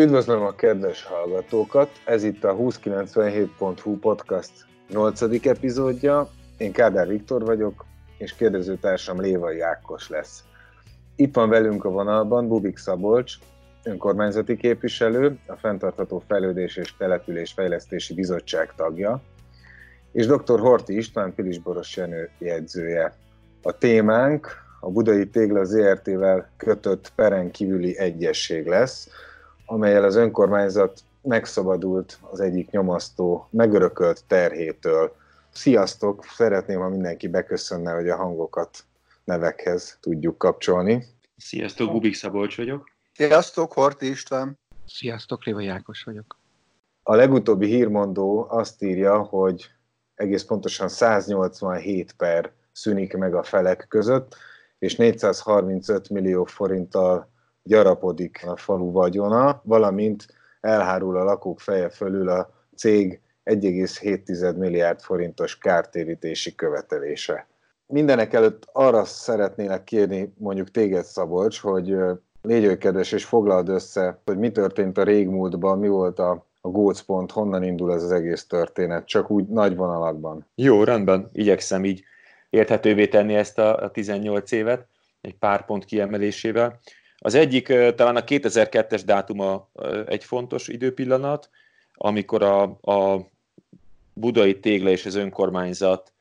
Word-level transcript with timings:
Üdvözlöm 0.00 0.42
a 0.42 0.54
kedves 0.54 1.04
hallgatókat! 1.04 1.90
Ez 2.04 2.22
itt 2.22 2.44
a 2.44 2.56
2097.hu 2.56 3.98
podcast 3.98 4.50
8. 4.88 5.46
epizódja. 5.46 6.28
Én 6.56 6.72
Kádár 6.72 7.08
Viktor 7.08 7.44
vagyok, 7.44 7.84
és 8.18 8.34
kérdezőtársam 8.34 9.20
Lévai 9.20 9.60
Ákos 9.60 10.08
lesz. 10.08 10.44
Itt 11.16 11.34
van 11.34 11.48
velünk 11.48 11.84
a 11.84 11.90
vonalban 11.90 12.48
Bubik 12.48 12.76
Szabolcs, 12.76 13.34
önkormányzati 13.82 14.56
képviselő, 14.56 15.38
a 15.46 15.56
Fentartható 15.56 16.22
Fejlődés 16.26 16.76
és 16.76 16.96
Település 16.96 17.52
Fejlesztési 17.52 18.14
Bizottság 18.14 18.74
tagja, 18.74 19.22
és 20.12 20.26
dr. 20.26 20.60
Horti 20.60 20.96
István 20.96 21.34
Pilisboros 21.34 21.96
Jenő 21.96 22.30
jegyzője. 22.38 23.16
A 23.62 23.78
témánk 23.78 24.48
a 24.80 24.90
Budai 24.90 25.28
Tégla 25.28 25.64
ZRT-vel 25.64 26.50
kötött 26.56 27.12
peren 27.14 27.50
kívüli 27.50 27.98
egyesség 27.98 28.66
lesz, 28.66 29.08
amelyel 29.66 30.04
az 30.04 30.16
önkormányzat 30.16 31.00
megszabadult 31.22 32.18
az 32.30 32.40
egyik 32.40 32.70
nyomasztó, 32.70 33.48
megörökölt 33.50 34.24
terhétől. 34.26 35.14
Sziasztok! 35.52 36.24
Szeretném, 36.24 36.80
ha 36.80 36.88
mindenki 36.88 37.28
beköszönne, 37.28 37.92
hogy 37.92 38.08
a 38.08 38.16
hangokat 38.16 38.84
nevekhez 39.24 39.98
tudjuk 40.00 40.38
kapcsolni. 40.38 41.04
Sziasztok, 41.36 41.92
Bubik 41.92 42.14
Szabolcs 42.14 42.56
vagyok. 42.56 42.90
Sziasztok, 43.12 43.72
Horti 43.72 44.08
István. 44.08 44.58
Sziasztok, 44.86 45.44
Léva 45.44 45.60
Jákos 45.60 46.02
vagyok. 46.02 46.38
A 47.02 47.14
legutóbbi 47.14 47.66
hírmondó 47.66 48.46
azt 48.48 48.82
írja, 48.82 49.18
hogy 49.18 49.70
egész 50.20 50.42
pontosan 50.42 50.88
187 50.88 52.12
per 52.12 52.52
szűnik 52.72 53.16
meg 53.16 53.34
a 53.34 53.42
felek 53.42 53.86
között, 53.88 54.36
és 54.78 54.96
435 54.96 56.08
millió 56.08 56.44
forinttal 56.44 57.28
gyarapodik 57.62 58.42
a 58.46 58.56
falu 58.56 58.90
vagyona, 58.90 59.60
valamint 59.64 60.26
elhárul 60.60 61.16
a 61.16 61.24
lakók 61.24 61.60
feje 61.60 61.88
fölül 61.88 62.28
a 62.28 62.50
cég 62.76 63.20
1,7 63.44 64.56
milliárd 64.56 65.00
forintos 65.00 65.58
kártérítési 65.58 66.54
követelése. 66.54 67.46
Mindenek 67.86 68.32
előtt 68.32 68.68
arra 68.72 69.04
szeretnélek 69.04 69.84
kérni 69.84 70.34
mondjuk 70.38 70.70
téged, 70.70 71.04
Szabolcs, 71.04 71.60
hogy 71.60 71.96
légy 72.42 72.78
kedves 72.78 73.12
és 73.12 73.24
foglald 73.24 73.68
össze, 73.68 74.20
hogy 74.24 74.38
mi 74.38 74.50
történt 74.52 74.98
a 74.98 75.02
régmúltban, 75.02 75.78
mi 75.78 75.88
volt 75.88 76.18
a, 76.18 76.49
a 76.60 76.68
gócpont, 76.68 77.30
honnan 77.30 77.62
indul 77.62 77.92
ez 77.92 78.02
az 78.02 78.12
egész 78.12 78.46
történet, 78.46 79.06
csak 79.06 79.30
úgy 79.30 79.46
nagy 79.46 79.76
vonalakban. 79.76 80.46
Jó, 80.54 80.84
rendben, 80.84 81.28
igyekszem 81.32 81.84
így 81.84 82.04
érthetővé 82.50 83.08
tenni 83.08 83.34
ezt 83.34 83.58
a, 83.58 83.76
a 83.76 83.90
18 83.90 84.52
évet, 84.52 84.86
egy 85.20 85.34
pár 85.34 85.64
pont 85.64 85.84
kiemelésével. 85.84 86.78
Az 87.18 87.34
egyik 87.34 87.66
talán 87.94 88.16
a 88.16 88.24
2002-es 88.24 89.02
dátuma 89.04 89.68
egy 90.06 90.24
fontos 90.24 90.68
időpillanat, 90.68 91.50
amikor 91.94 92.42
a, 92.42 92.62
a 92.80 93.28
budai 94.12 94.60
tégla 94.60 94.90
és 94.90 95.06
az 95.06 95.14
önkormányzat 95.14 96.12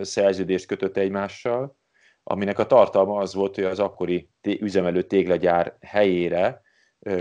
szerződést 0.00 0.66
kötött 0.66 0.96
egymással, 0.96 1.76
aminek 2.22 2.58
a 2.58 2.66
tartalma 2.66 3.18
az 3.18 3.34
volt, 3.34 3.54
hogy 3.54 3.64
az 3.64 3.78
akkori 3.78 4.28
üzemelő 4.42 5.02
téglagyár 5.02 5.76
helyére 5.80 6.62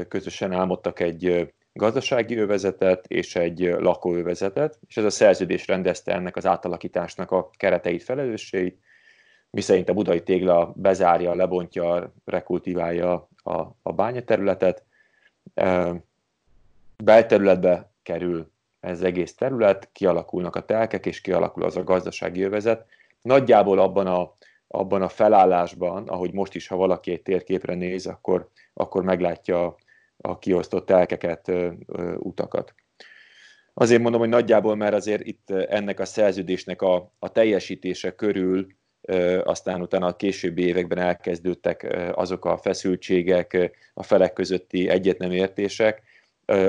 közösen 0.07 0.51
álmodtak 0.51 0.99
egy 0.99 1.53
gazdasági 1.77 2.37
övezetet 2.37 3.05
és 3.07 3.35
egy 3.35 3.59
lakóövezetet, 3.59 4.79
és 4.87 4.97
ez 4.97 5.03
a 5.03 5.09
szerződés 5.09 5.67
rendezte 5.67 6.13
ennek 6.13 6.35
az 6.35 6.45
átalakításnak 6.45 7.31
a 7.31 7.49
kereteit, 7.57 8.03
felelősségeit, 8.03 8.79
miszerint 9.49 9.89
a 9.89 9.93
budai 9.93 10.23
tégla 10.23 10.73
bezárja, 10.75 11.33
lebontja, 11.33 12.13
rekultiválja 12.25 13.29
a, 13.43 13.59
a 13.81 13.93
bányaterületet. 13.93 14.83
Belterületbe 17.03 17.91
kerül 18.03 18.51
ez 18.79 19.01
egész 19.01 19.35
terület, 19.35 19.89
kialakulnak 19.91 20.55
a 20.55 20.65
telkek, 20.65 21.05
és 21.05 21.21
kialakul 21.21 21.63
az 21.63 21.77
a 21.77 21.83
gazdasági 21.83 22.41
övezet. 22.41 22.85
Nagyjából 23.21 23.79
abban 23.79 24.07
a, 24.07 24.33
abban 24.67 25.01
a 25.01 25.09
felállásban, 25.09 26.07
ahogy 26.07 26.33
most 26.33 26.55
is, 26.55 26.67
ha 26.67 26.75
valaki 26.75 27.11
egy 27.11 27.21
térképre 27.21 27.73
néz, 27.73 28.05
akkor, 28.05 28.49
akkor 28.73 29.03
meglátja 29.03 29.75
a 30.17 30.39
kiosztott 30.39 30.85
telkeket, 30.85 31.51
utakat. 32.17 32.73
Azért 33.73 34.01
mondom, 34.01 34.19
hogy 34.19 34.29
nagyjából, 34.29 34.75
mert 34.75 34.93
azért 34.93 35.25
itt 35.25 35.49
ennek 35.51 35.99
a 35.99 36.05
szerződésnek 36.05 36.81
a, 36.81 37.13
a 37.19 37.31
teljesítése 37.31 38.15
körül 38.15 38.67
aztán 39.43 39.81
utána 39.81 40.05
a 40.07 40.15
későbbi 40.15 40.65
években 40.65 40.97
elkezdődtek 40.97 41.95
azok 42.11 42.45
a 42.45 42.57
feszültségek, 42.57 43.71
a 43.93 44.03
felek 44.03 44.33
közötti 44.33 44.89
egyetnemértések, 44.89 46.01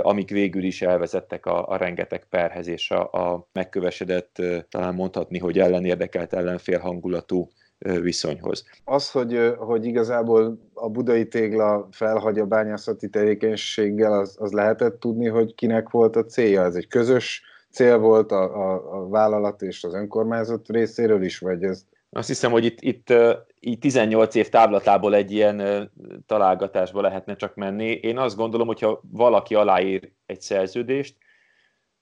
amik 0.02 0.30
végül 0.30 0.62
is 0.62 0.82
elvezettek 0.82 1.46
a, 1.46 1.68
a 1.68 1.76
rengeteg 1.76 2.24
perhez 2.28 2.66
és 2.66 2.90
a, 2.90 3.12
a 3.12 3.48
megkövesedett, 3.52 4.42
talán 4.68 4.94
mondhatni, 4.94 5.38
hogy 5.38 5.58
ellenérdekelt 5.58 6.32
ellenfél 6.32 6.78
hangulatú 6.78 7.48
viszonyhoz. 7.78 8.64
Az, 8.84 9.10
hogy, 9.10 9.54
hogy 9.58 9.84
igazából 9.84 10.58
a 10.74 10.88
budai 10.88 11.28
tégla 11.28 11.88
felhagy 11.90 12.38
a 12.38 12.46
bányászati 12.46 13.08
tevékenységgel, 13.08 14.12
az, 14.12 14.36
az 14.38 14.52
lehetett 14.52 15.00
tudni, 15.00 15.26
hogy 15.28 15.54
kinek 15.54 15.90
volt 15.90 16.16
a 16.16 16.24
célja? 16.24 16.62
Ez 16.62 16.74
egy 16.74 16.86
közös 16.86 17.42
cél 17.70 17.98
volt 17.98 18.32
a, 18.32 18.42
a, 18.42 18.96
a 18.96 19.08
vállalat 19.08 19.62
és 19.62 19.84
az 19.84 19.94
önkormányzat 19.94 20.68
részéről 20.68 21.22
is, 21.22 21.38
vagy 21.38 21.62
ez 21.62 21.84
azt 22.10 22.28
hiszem, 22.28 22.50
hogy 22.50 22.64
itt, 22.64 22.80
itt 22.80 23.12
így 23.60 23.78
18 23.78 24.34
év 24.34 24.48
távlatából 24.48 25.14
egy 25.14 25.32
ilyen 25.32 25.90
találgatásba 26.26 27.00
lehetne 27.00 27.36
csak 27.36 27.54
menni. 27.54 27.90
Én 27.90 28.18
azt 28.18 28.36
gondolom, 28.36 28.66
hogyha 28.66 29.00
valaki 29.10 29.54
aláír 29.54 30.12
egy 30.26 30.40
szerződést, 30.40 31.16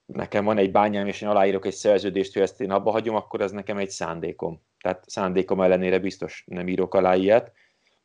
nekem 0.07 0.45
van 0.45 0.59
egy 0.59 0.71
bányám, 0.71 1.07
és 1.07 1.23
én 1.23 1.29
aláírok 1.29 1.67
egy 1.67 1.73
szerződést, 1.73 2.33
hogy 2.33 2.43
ezt 2.43 2.61
én 2.61 2.71
abba 2.71 2.91
hagyom, 2.91 3.15
akkor 3.15 3.41
ez 3.41 3.51
nekem 3.51 3.77
egy 3.77 3.91
szándékom. 3.91 4.61
Tehát 4.85 5.05
szándékom 5.07 5.61
ellenére 5.61 5.99
biztos 5.99 6.45
nem 6.47 6.69
írok 6.69 6.95
alá 6.95 7.15
ilyet. 7.15 7.53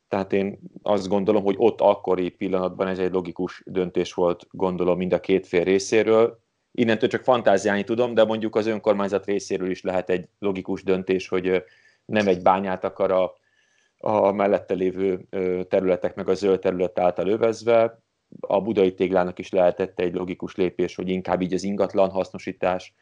Tehát 0.08 0.32
én 0.32 0.58
azt 0.82 1.08
gondolom, 1.08 1.44
hogy 1.44 1.54
ott 1.58 1.80
akkori 1.80 2.30
pillanatban 2.30 2.86
ez 2.86 2.98
egy 2.98 3.12
logikus 3.12 3.62
döntés 3.66 4.14
volt, 4.14 4.46
gondolom 4.50 4.96
mind 4.96 5.12
a 5.12 5.20
két 5.20 5.46
fél 5.46 5.64
részéről. 5.64 6.40
Innentől 6.72 7.08
csak 7.08 7.24
fantáziálni 7.24 7.84
tudom, 7.84 8.14
de 8.14 8.24
mondjuk 8.24 8.56
az 8.56 8.66
önkormányzat 8.66 9.26
részéről 9.26 9.70
is 9.70 9.82
lehet 9.82 10.10
egy 10.10 10.28
logikus 10.38 10.82
döntés, 10.82 11.28
hogy 11.28 11.62
nem 12.04 12.28
egy 12.28 12.42
bányát 12.42 12.84
akar 12.84 13.10
a, 13.10 13.34
a 13.98 14.32
mellette 14.32 14.74
lévő 14.74 15.26
területek 15.68 16.14
meg 16.14 16.28
a 16.28 16.34
zöld 16.34 16.60
terület 16.60 16.98
által 16.98 17.28
övezve. 17.28 18.02
A 18.40 18.60
budai 18.60 18.94
téglának 18.94 19.38
is 19.38 19.50
lehetett 19.50 20.00
egy 20.00 20.14
logikus 20.14 20.56
lépés, 20.56 20.94
hogy 20.94 21.08
inkább 21.08 21.40
így 21.42 21.54
az 21.54 21.62
ingatlan 21.62 22.10
hasznosítás 22.10 22.94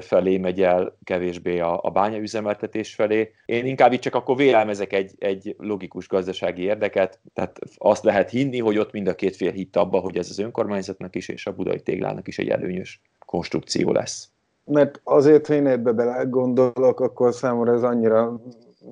felé 0.00 0.38
megy 0.38 0.62
el, 0.62 0.98
kevésbé 1.04 1.58
a, 1.58 1.80
a 1.82 1.90
bányaüzemeltetés 1.90 2.94
felé. 2.94 3.32
Én 3.46 3.66
inkább 3.66 3.92
itt 3.92 4.00
csak 4.00 4.14
akkor 4.14 4.36
vélelmezek 4.36 4.92
egy, 4.92 5.14
egy 5.18 5.54
logikus 5.58 6.08
gazdasági 6.08 6.62
érdeket, 6.62 7.20
tehát 7.34 7.58
azt 7.76 8.04
lehet 8.04 8.30
hinni, 8.30 8.58
hogy 8.58 8.78
ott 8.78 8.92
mind 8.92 9.06
a 9.06 9.14
két 9.14 9.36
fél 9.36 9.52
hitt 9.52 9.76
abba, 9.76 9.98
hogy 9.98 10.18
ez 10.18 10.30
az 10.30 10.38
önkormányzatnak 10.38 11.16
is 11.16 11.28
és 11.28 11.46
a 11.46 11.52
budai 11.52 11.80
téglának 11.80 12.28
is 12.28 12.38
egy 12.38 12.48
előnyös 12.48 13.00
konstrukció 13.26 13.92
lesz 13.92 14.30
mert 14.68 15.00
azért, 15.04 15.46
ha 15.46 15.54
én 15.54 15.66
ebbe 15.66 15.92
belegondolok, 15.92 17.00
akkor 17.00 17.34
számomra 17.34 17.72
ez 17.72 17.82
annyira 17.82 18.40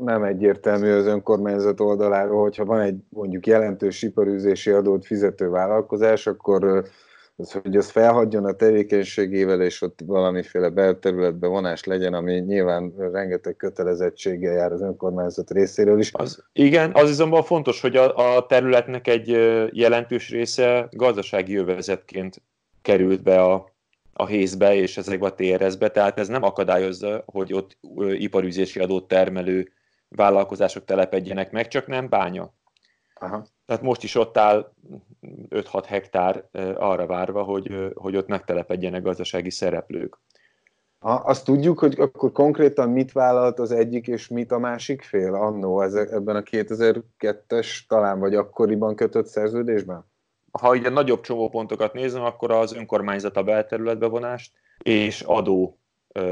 nem 0.00 0.22
egyértelmű 0.22 0.90
az 0.92 1.06
önkormányzat 1.06 1.80
oldaláról, 1.80 2.40
hogyha 2.40 2.64
van 2.64 2.80
egy 2.80 2.98
mondjuk 3.08 3.46
jelentős 3.46 4.02
iparűzési 4.02 4.70
adót 4.70 5.06
fizető 5.06 5.48
vállalkozás, 5.48 6.26
akkor 6.26 6.84
az, 7.36 7.52
hogy 7.52 7.76
az 7.76 7.90
felhagyjon 7.90 8.44
a 8.44 8.52
tevékenységével, 8.52 9.62
és 9.62 9.82
ott 9.82 9.98
valamiféle 10.04 10.68
belterületbe 10.68 11.46
vonás 11.46 11.84
legyen, 11.84 12.14
ami 12.14 12.32
nyilván 12.32 12.94
rengeteg 13.12 13.56
kötelezettséggel 13.56 14.52
jár 14.52 14.72
az 14.72 14.82
önkormányzat 14.82 15.50
részéről 15.50 15.98
is. 15.98 16.10
Az, 16.12 16.44
igen, 16.52 16.90
az 16.94 17.10
azonban 17.10 17.42
fontos, 17.42 17.80
hogy 17.80 17.96
a, 17.96 18.36
a 18.36 18.46
területnek 18.46 19.08
egy 19.08 19.28
jelentős 19.72 20.30
része 20.30 20.88
gazdasági 20.90 21.52
jövezetként 21.52 22.42
került 22.82 23.22
be 23.22 23.42
a 23.42 23.74
a 24.18 24.26
hézbe 24.26 24.74
és 24.74 24.96
ezekbe 24.96 25.26
a 25.26 25.34
TRS-be, 25.34 25.90
tehát 25.90 26.18
ez 26.18 26.28
nem 26.28 26.42
akadályozza, 26.42 27.22
hogy 27.26 27.52
ott 27.52 27.78
iparüzési 28.12 28.80
adót 28.80 29.08
termelő 29.08 29.72
vállalkozások 30.08 30.84
telepedjenek 30.84 31.50
meg, 31.50 31.68
csak 31.68 31.86
nem 31.86 32.08
bánya. 32.08 32.52
Aha. 33.20 33.46
Tehát 33.66 33.82
most 33.82 34.02
is 34.02 34.14
ott 34.14 34.38
áll 34.38 34.72
5-6 35.48 35.84
hektár 35.86 36.48
arra 36.76 37.06
várva, 37.06 37.42
hogy, 37.42 37.92
hogy 37.94 38.16
ott 38.16 38.26
megtelepedjenek 38.26 39.02
gazdasági 39.02 39.50
szereplők. 39.50 40.18
Ha, 40.98 41.14
azt 41.14 41.44
tudjuk, 41.44 41.78
hogy 41.78 42.00
akkor 42.00 42.32
konkrétan 42.32 42.90
mit 42.90 43.12
vállalt 43.12 43.58
az 43.58 43.70
egyik 43.70 44.06
és 44.06 44.28
mit 44.28 44.52
a 44.52 44.58
másik 44.58 45.02
fél 45.02 45.34
annó 45.34 45.80
ebben 45.82 46.36
a 46.36 46.42
2002-es 46.42 47.80
talán 47.88 48.18
vagy 48.18 48.34
akkoriban 48.34 48.94
kötött 48.94 49.26
szerződésben? 49.26 50.04
ha 50.60 50.70
ugye 50.70 50.88
nagyobb 50.88 51.20
csomópontokat 51.20 51.92
nézem, 51.92 52.22
akkor 52.22 52.50
az 52.50 52.72
önkormányzat 52.72 53.36
a 53.36 53.42
belterületbevonást 53.42 54.52
és 54.82 55.20
adó 55.20 55.78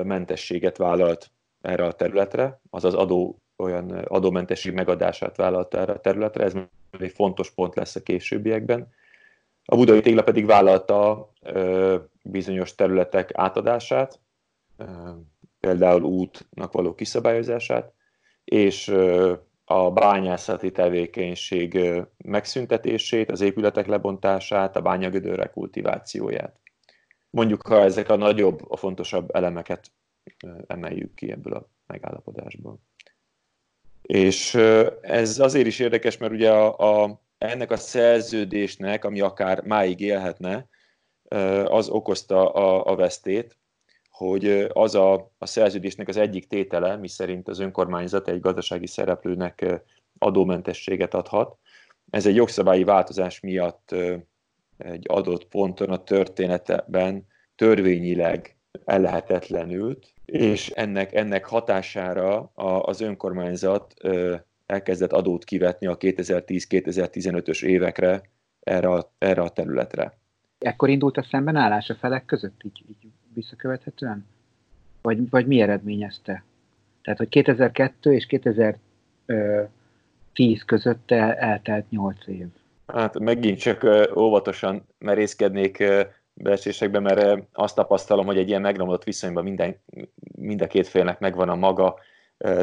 mentességet 0.05 0.77
vállalt 0.77 1.31
erre 1.61 1.85
a 1.85 1.93
területre, 1.93 2.61
azaz 2.71 2.95
adó, 2.95 3.43
olyan 3.56 3.91
adómentesség 3.91 4.73
megadását 4.73 5.37
vállalta 5.37 5.79
erre 5.79 5.93
a 5.93 6.01
területre, 6.01 6.45
ez 6.45 6.55
egy 6.99 7.12
fontos 7.12 7.51
pont 7.51 7.75
lesz 7.75 7.97
a 7.97 8.03
későbbiekben. 8.03 8.93
A 9.65 9.77
budai 9.77 10.01
tégla 10.01 10.23
pedig 10.23 10.47
vállalta 10.47 11.31
ö, 11.43 11.97
bizonyos 12.23 12.75
területek 12.75 13.31
átadását, 13.35 14.21
például 15.61 16.03
útnak 16.03 16.73
való 16.73 16.95
kiszabályozását, 16.95 17.93
és 18.45 18.89
a 19.65 19.91
bányászati 19.91 20.73
tevékenység 20.73 21.79
megszüntetését, 22.17 23.31
az 23.31 23.41
épületek 23.41 23.87
lebontását, 23.87 24.77
a 24.77 24.83
bányagödörek 24.83 25.51
kultivációját. 25.51 26.61
Mondjuk, 27.31 27.62
ha 27.62 27.81
ezek 27.81 28.09
a 28.09 28.17
nagyobb, 28.17 28.71
a 28.71 28.77
fontosabb 28.77 29.35
elemeket 29.35 29.91
emeljük 30.67 31.15
ki 31.15 31.31
ebből 31.31 31.53
a 31.53 31.69
megállapodásból. 31.87 32.79
És 34.06 34.55
ez 35.01 35.39
azért 35.39 35.67
is 35.67 35.79
érdekes, 35.79 36.17
mert 36.17 36.33
ugye 36.33 36.51
a, 36.51 37.03
a, 37.03 37.23
ennek 37.39 37.71
a 37.71 37.77
szerződésnek, 37.77 39.05
ami 39.05 39.21
akár 39.21 39.62
máig 39.62 40.01
élhetne, 40.01 40.69
az 41.65 41.89
okozta 41.89 42.53
a, 42.53 42.93
a 42.93 42.97
vesztét, 42.97 43.59
hogy 44.11 44.67
az 44.73 44.95
a, 44.95 45.33
a 45.39 45.47
szerződésnek 45.47 46.09
az 46.09 46.17
egyik 46.17 46.47
tétele, 46.47 46.97
mi 46.97 47.09
szerint 47.09 47.49
az 47.49 47.59
önkormányzat 47.59 48.29
egy 48.29 48.41
gazdasági 48.41 48.87
szereplőnek 48.87 49.83
adómentességet 50.19 51.15
adhat. 51.15 51.59
Ez 52.11 52.27
egy 52.27 52.35
jogszabályi 52.35 52.85
változás 52.85 53.41
miatt 53.41 53.95
egy 54.79 55.05
adott 55.09 55.45
ponton 55.45 55.91
a 55.91 56.03
történetben 56.03 57.27
törvényileg 57.56 58.56
ellehetetlenült, 58.85 60.14
és 60.25 60.69
ennek, 60.69 61.15
ennek 61.15 61.44
hatására 61.44 62.50
az 62.81 63.00
önkormányzat 63.00 63.94
elkezdett 64.67 65.12
adót 65.12 65.44
kivetni 65.44 65.87
a 65.87 65.97
2010-2015-ös 65.97 67.62
évekre 67.62 68.23
erre 68.61 68.88
a, 68.88 69.12
erre 69.19 69.43
a 69.43 69.49
területre. 69.49 70.19
Ekkor 70.59 70.88
indult 70.88 71.17
a 71.17 71.23
szembenállás 71.23 71.91
a 71.91 71.94
felek 71.94 72.25
között, 72.25 72.61
így, 72.65 72.85
így 72.88 73.11
visszakövethetően? 73.35 74.26
Vagy, 75.03 75.31
vagy 75.31 75.47
mi 75.47 75.61
eredményezte? 75.61 76.44
Tehát, 77.03 77.19
hogy 77.19 77.29
2002 77.29 78.12
és 78.12 78.27
2010 78.27 78.79
között 80.67 81.11
el, 81.11 81.32
eltelt 81.32 81.91
8 81.91 82.27
év. 82.27 82.47
Hát 82.87 83.19
megint 83.19 83.59
csak 83.59 83.87
óvatosan 84.17 84.87
merészkednék 84.99 85.85
beesésekbe, 86.35 86.99
mert 86.99 87.43
azt 87.53 87.75
tapasztalom, 87.75 88.27
hogy 88.27 88.39
egy 88.39 88.49
ilyen 88.49 88.61
megromlott 88.61 89.05
viszonyban 89.05 89.45
minden, 89.45 89.81
mind 90.39 90.63
a 90.63 90.67
két 90.67 90.89
félnek 90.89 91.19
megvan 91.19 91.49
a 91.49 91.55
maga 91.55 91.99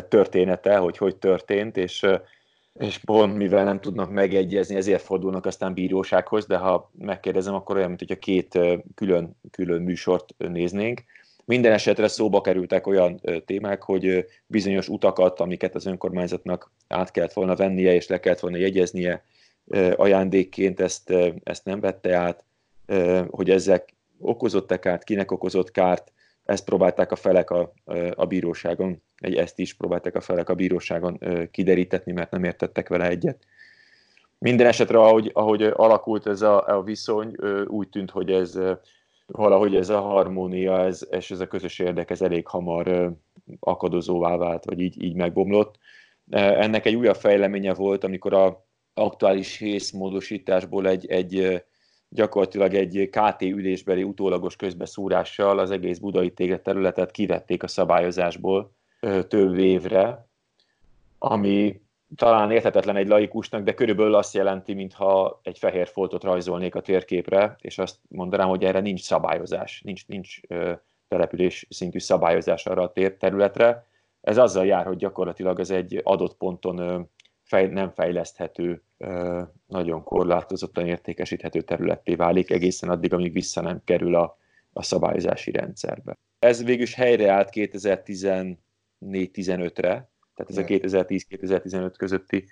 története, 0.08 0.78
hogy 0.78 0.98
hogy 0.98 1.16
történt, 1.16 1.78
és, 1.78 2.08
és 2.74 2.98
pont 2.98 3.38
mivel 3.38 3.64
nem 3.64 3.80
tudnak 3.80 4.12
megegyezni, 4.12 4.76
ezért 4.76 5.02
fordulnak 5.02 5.46
aztán 5.46 5.74
bírósághoz, 5.74 6.46
de 6.46 6.58
ha 6.58 6.92
megkérdezem, 6.98 7.54
akkor 7.54 7.76
olyan, 7.76 7.88
mint 7.88 8.00
hogyha 8.00 8.16
két 8.16 8.60
külön, 8.96 9.36
külön 9.52 9.82
műsort 9.82 10.34
néznénk. 10.38 11.04
Minden 11.46 11.72
esetre 11.72 12.08
szóba 12.08 12.42
kerültek 12.42 12.88
olyan 12.88 13.22
témák, 13.46 13.84
hogy 13.84 14.26
bizonyos 14.48 14.88
utakat, 14.88 15.40
amiket 15.40 15.76
az 15.76 15.86
önkormányzatnak 15.86 16.72
át 16.88 17.12
kellett 17.12 17.34
volna 17.34 17.56
vennie, 17.56 17.94
és 17.94 18.08
le 18.08 18.20
kellett 18.20 18.40
volna 18.40 18.58
jegyeznie 18.58 19.24
ajándékként, 19.96 20.80
ezt, 20.80 21.14
ezt 21.44 21.66
nem 21.66 21.80
vette 21.80 22.16
át, 22.16 22.44
hogy 23.30 23.50
ezek 23.50 23.96
okozott-e 24.20 24.80
kárt, 24.80 25.04
kinek 25.04 25.32
okozott 25.32 25.72
kárt, 25.72 26.12
ezt 26.44 26.66
próbálták 26.66 27.12
a 27.12 27.16
felek 27.16 27.50
a, 27.50 27.74
a 28.16 28.26
bíróságon, 28.26 29.04
egy 29.18 29.36
ezt 29.36 29.60
is 29.60 29.74
próbálták 29.74 30.16
a 30.16 30.22
felek 30.22 30.50
a 30.50 30.56
bíróságon 30.56 31.20
kiderítetni, 31.52 32.12
mert 32.12 32.32
nem 32.32 32.44
értettek 32.44 32.90
vele 32.90 33.08
egyet. 33.08 33.46
Minden 34.38 34.68
esetre, 34.68 35.00
ahogy, 35.00 35.32
ahogy 35.34 35.64
alakult 35.64 36.28
ez 36.28 36.42
a, 36.42 36.78
a 36.78 36.84
viszony, 36.84 37.36
úgy 37.68 37.90
tűnt, 37.90 38.12
hogy 38.12 38.32
ez 38.32 38.60
valahogy 39.26 39.76
ez 39.76 39.90
a 39.90 40.00
harmónia, 40.00 40.80
ez, 40.80 41.08
és 41.12 41.32
ez 41.32 41.40
a 41.40 41.48
közös 41.48 41.80
érdek, 41.80 42.10
ez 42.10 42.22
elég 42.22 42.48
hamar 42.48 43.14
akadozóvá 43.60 44.38
vált, 44.38 44.66
vagy 44.66 44.80
így, 44.80 45.04
így 45.04 45.16
megbomlott. 45.16 45.78
Ennek 46.30 46.86
egy 46.86 46.96
újabb 46.96 47.16
fejleménye 47.16 47.74
volt, 47.74 48.04
amikor 48.04 48.34
a 48.34 48.66
aktuális 48.94 49.58
hészmódosításból 49.58 50.88
egy, 50.88 51.06
egy 51.06 51.64
gyakorlatilag 52.14 52.74
egy 52.74 53.10
KT 53.12 53.42
ülésbeli 53.42 54.04
utólagos 54.04 54.56
közbeszúrással 54.56 55.60
az 55.60 55.72
egész 55.72 55.98
budai 55.98 56.32
tégla 56.32 56.62
területet 56.62 57.12
kivették 57.12 57.64
a 57.64 57.68
szabályozásból 57.68 58.72
több 59.28 59.58
évre, 59.58 60.28
ami 61.18 61.82
talán 62.16 62.52
érthetetlen 62.52 62.96
egy 62.96 63.08
laikusnak, 63.08 63.64
de 63.64 63.74
körülbelül 63.74 64.16
azt 64.16 64.34
jelenti, 64.34 64.74
mintha 64.74 65.40
egy 65.44 65.58
fehér 65.58 65.88
foltot 65.88 66.24
rajzolnék 66.24 66.76
a 66.76 66.82
térképre, 66.82 67.56
és 67.62 67.78
azt 67.78 68.00
mondanám, 68.08 68.48
hogy 68.48 68.64
erre 68.64 68.80
nincs 68.80 69.02
szabályozás, 69.02 69.82
nincs, 69.82 70.08
nincs 70.08 70.40
település 71.08 71.68
szintű 71.70 72.00
szabályozás 72.00 72.66
arra 72.66 72.84
a 72.84 72.92
területre. 73.18 73.88
Ez 74.22 74.38
azzal 74.38 74.66
jár, 74.66 74.86
hogy 74.86 74.98
gyakorlatilag 74.98 75.60
ez 75.60 75.70
egy 75.70 76.02
adott 76.04 76.38
ponton 76.38 77.10
fej, 77.52 77.68
nem 77.68 77.90
fejleszthető, 77.90 78.84
nagyon 79.68 80.04
korlátozottan 80.04 80.86
értékesíthető 80.86 81.62
területté 81.62 82.16
válik 82.16 82.52
egészen 82.52 82.90
addig, 82.90 83.14
amíg 83.14 83.34
vissza 83.34 83.62
nem 83.62 83.82
kerül 83.84 84.16
a, 84.16 84.38
a 84.74 84.84
szabályozási 84.84 85.52
rendszerbe. 85.52 86.18
Ez 86.40 86.64
végül 86.64 86.82
is 86.82 86.94
helyreállt 86.94 87.50
2014-15-re, 87.52 90.10
tehát 90.36 90.50
ez 90.50 90.58
a 90.58 90.64
2010-2015 90.64 91.94
közötti 91.98 92.46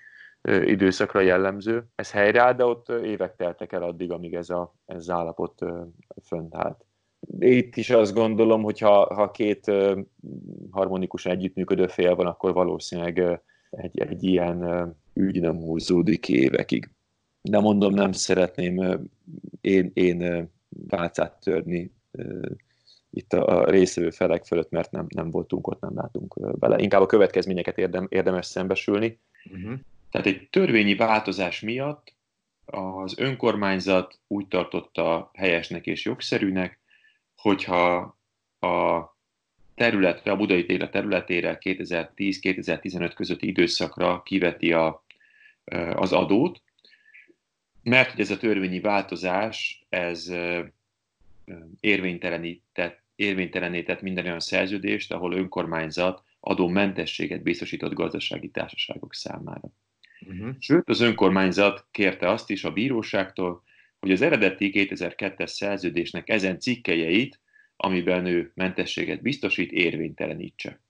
időszakra 0.64 1.20
jellemző. 1.20 1.86
Ez 1.96 2.12
helyreáll, 2.12 2.54
de 2.54 2.66
ott 2.66 2.90
évek 2.90 3.36
teltek 3.36 3.72
el 3.72 3.84
addig, 3.84 4.12
amíg 4.12 4.34
ez, 4.34 4.50
a, 4.50 4.76
ez 4.86 4.98
az 4.98 5.10
állapot 5.10 5.66
fönt 6.24 6.56
állt. 6.56 6.86
Itt 7.40 7.76
is 7.76 7.90
azt 7.90 8.14
gondolom, 8.14 8.64
hogy 8.64 8.80
ha, 8.80 9.14
ha 9.14 9.32
két 9.32 9.72
harmonikusan 10.72 11.32
együttműködő 11.32 11.88
fél 11.88 12.16
van, 12.16 12.28
akkor 12.28 12.54
valószínűleg 12.54 13.42
egy, 13.70 14.00
egy 14.00 14.24
ilyen 14.24 14.90
ügy 15.14 15.42
nem 15.42 15.56
húzódik 15.56 16.30
évekig. 16.30 16.90
De 17.42 17.60
mondom, 17.60 17.94
nem 17.94 18.12
szeretném 18.12 19.08
én, 19.62 19.92
én 19.94 20.50
válcát 20.70 21.40
törni 21.40 21.92
itt 23.10 23.34
a 23.34 23.70
részvevő 23.70 24.10
felek 24.10 24.46
fölött, 24.46 24.70
mert 24.70 24.92
nem, 24.92 25.06
nem 25.10 25.32
voltunk 25.32 25.68
ott, 25.68 25.82
nem 25.82 25.96
látunk 25.96 26.60
bele. 26.60 26.80
Inkább 26.80 27.02
a 27.02 27.06
következményeket 27.06 27.78
érdem, 27.78 28.08
érdemes 28.10 28.46
szembesülni. 28.46 29.20
Uh-huh. 29.52 29.80
Tehát 30.12 30.28
egy 30.28 30.48
törvényi 30.50 30.96
változás 30.96 31.60
miatt 31.60 32.14
az 32.66 33.20
önkormányzat 33.20 34.20
úgy 34.28 34.48
tartotta 34.48 35.32
helyesnek 35.34 35.86
és 35.86 36.06
jogszerűnek, 36.06 36.80
hogyha 37.36 38.18
a 38.60 39.02
területre, 39.80 40.32
a 40.32 40.36
budai 40.36 40.66
téle 40.66 40.90
területére 40.90 41.58
2010-2015 41.62 43.12
közötti 43.16 43.48
időszakra 43.48 44.22
kiveti 44.22 44.74
a, 44.74 45.06
az 45.94 46.12
adót, 46.14 46.62
mert 47.84 48.12
hogy 48.12 48.20
ez 48.20 48.32
a 48.32 48.38
törvényi 48.38 48.80
változás, 48.80 49.86
ez 49.90 50.34
érvénytelenített, 51.80 53.04
érvénytelenített 53.16 54.02
minden 54.02 54.26
olyan 54.26 54.40
szerződést, 54.40 55.14
ahol 55.14 55.34
önkormányzat 55.34 56.24
adómentességet 56.40 57.42
biztosított 57.44 57.94
gazdasági 57.94 58.50
társaságok 58.50 59.14
számára. 59.14 59.72
Uh-huh. 60.28 60.56
Sőt, 60.60 60.90
az 60.90 61.00
önkormányzat 61.00 61.86
kérte 61.92 62.30
azt 62.30 62.50
is 62.50 62.64
a 62.64 62.72
bíróságtól, 62.72 63.64
hogy 64.00 64.12
az 64.12 64.22
eredeti 64.22 64.72
2002-es 64.74 65.48
szerződésnek 65.48 66.30
ezen 66.30 66.60
cikkejeit 66.60 67.40
amiben 67.82 68.26
ő 68.26 68.52
mentességet 68.56 69.22
biztosít, 69.22 69.72
érvénytelenítse. 69.72 70.82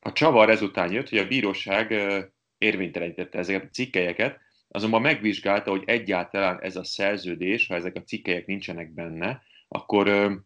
A 0.00 0.12
csavar 0.12 0.50
ezután 0.50 0.92
jött, 0.92 1.08
hogy 1.08 1.18
a 1.18 1.26
bíróság 1.26 1.94
érvénytelenítette 2.58 3.38
ezeket 3.38 3.64
a 3.64 3.72
cikkelyeket, 3.72 4.40
azonban 4.68 5.00
megvizsgálta, 5.00 5.70
hogy 5.70 5.82
egyáltalán 5.86 6.60
ez 6.60 6.76
a 6.76 6.84
szerződés, 6.84 7.66
ha 7.66 7.74
ezek 7.74 7.96
a 7.96 8.02
cikkelyek 8.02 8.46
nincsenek 8.46 8.92
benne, 8.92 9.42
akkor 9.68 10.36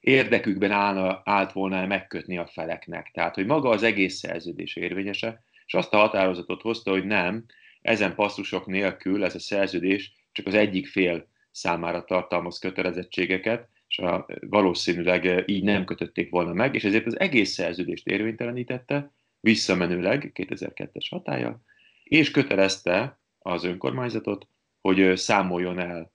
érdekükben 0.00 0.70
állna, 0.70 1.22
állt 1.24 1.52
volna 1.52 1.86
megkötni 1.86 2.38
a 2.38 2.46
feleknek. 2.46 3.10
Tehát, 3.12 3.34
hogy 3.34 3.46
maga 3.46 3.68
az 3.68 3.82
egész 3.82 4.14
szerződés 4.14 4.76
érvényese, 4.76 5.44
és 5.66 5.74
azt 5.74 5.94
a 5.94 5.98
határozatot 5.98 6.62
hozta, 6.62 6.90
hogy 6.90 7.04
nem, 7.04 7.44
ezen 7.80 8.14
passzusok 8.14 8.66
nélkül 8.66 9.24
ez 9.24 9.34
a 9.34 9.38
szerződés 9.38 10.12
csak 10.32 10.46
az 10.46 10.54
egyik 10.54 10.86
fél 10.86 11.28
számára 11.50 12.04
tartalmaz 12.04 12.58
kötelezettségeket, 12.58 13.68
és 13.96 14.04
a, 14.04 14.26
valószínűleg 14.40 15.42
így 15.46 15.62
nem 15.62 15.84
kötötték 15.84 16.30
volna 16.30 16.52
meg, 16.52 16.74
és 16.74 16.84
ezért 16.84 17.06
az 17.06 17.20
egész 17.20 17.52
szerződést 17.52 18.06
érvénytelenítette, 18.06 19.10
visszamenőleg 19.40 20.30
2002-es 20.34 21.06
hatája, 21.10 21.60
és 22.04 22.30
kötelezte 22.30 23.18
az 23.38 23.64
önkormányzatot, 23.64 24.46
hogy 24.80 25.16
számoljon 25.16 25.78
el 25.78 26.12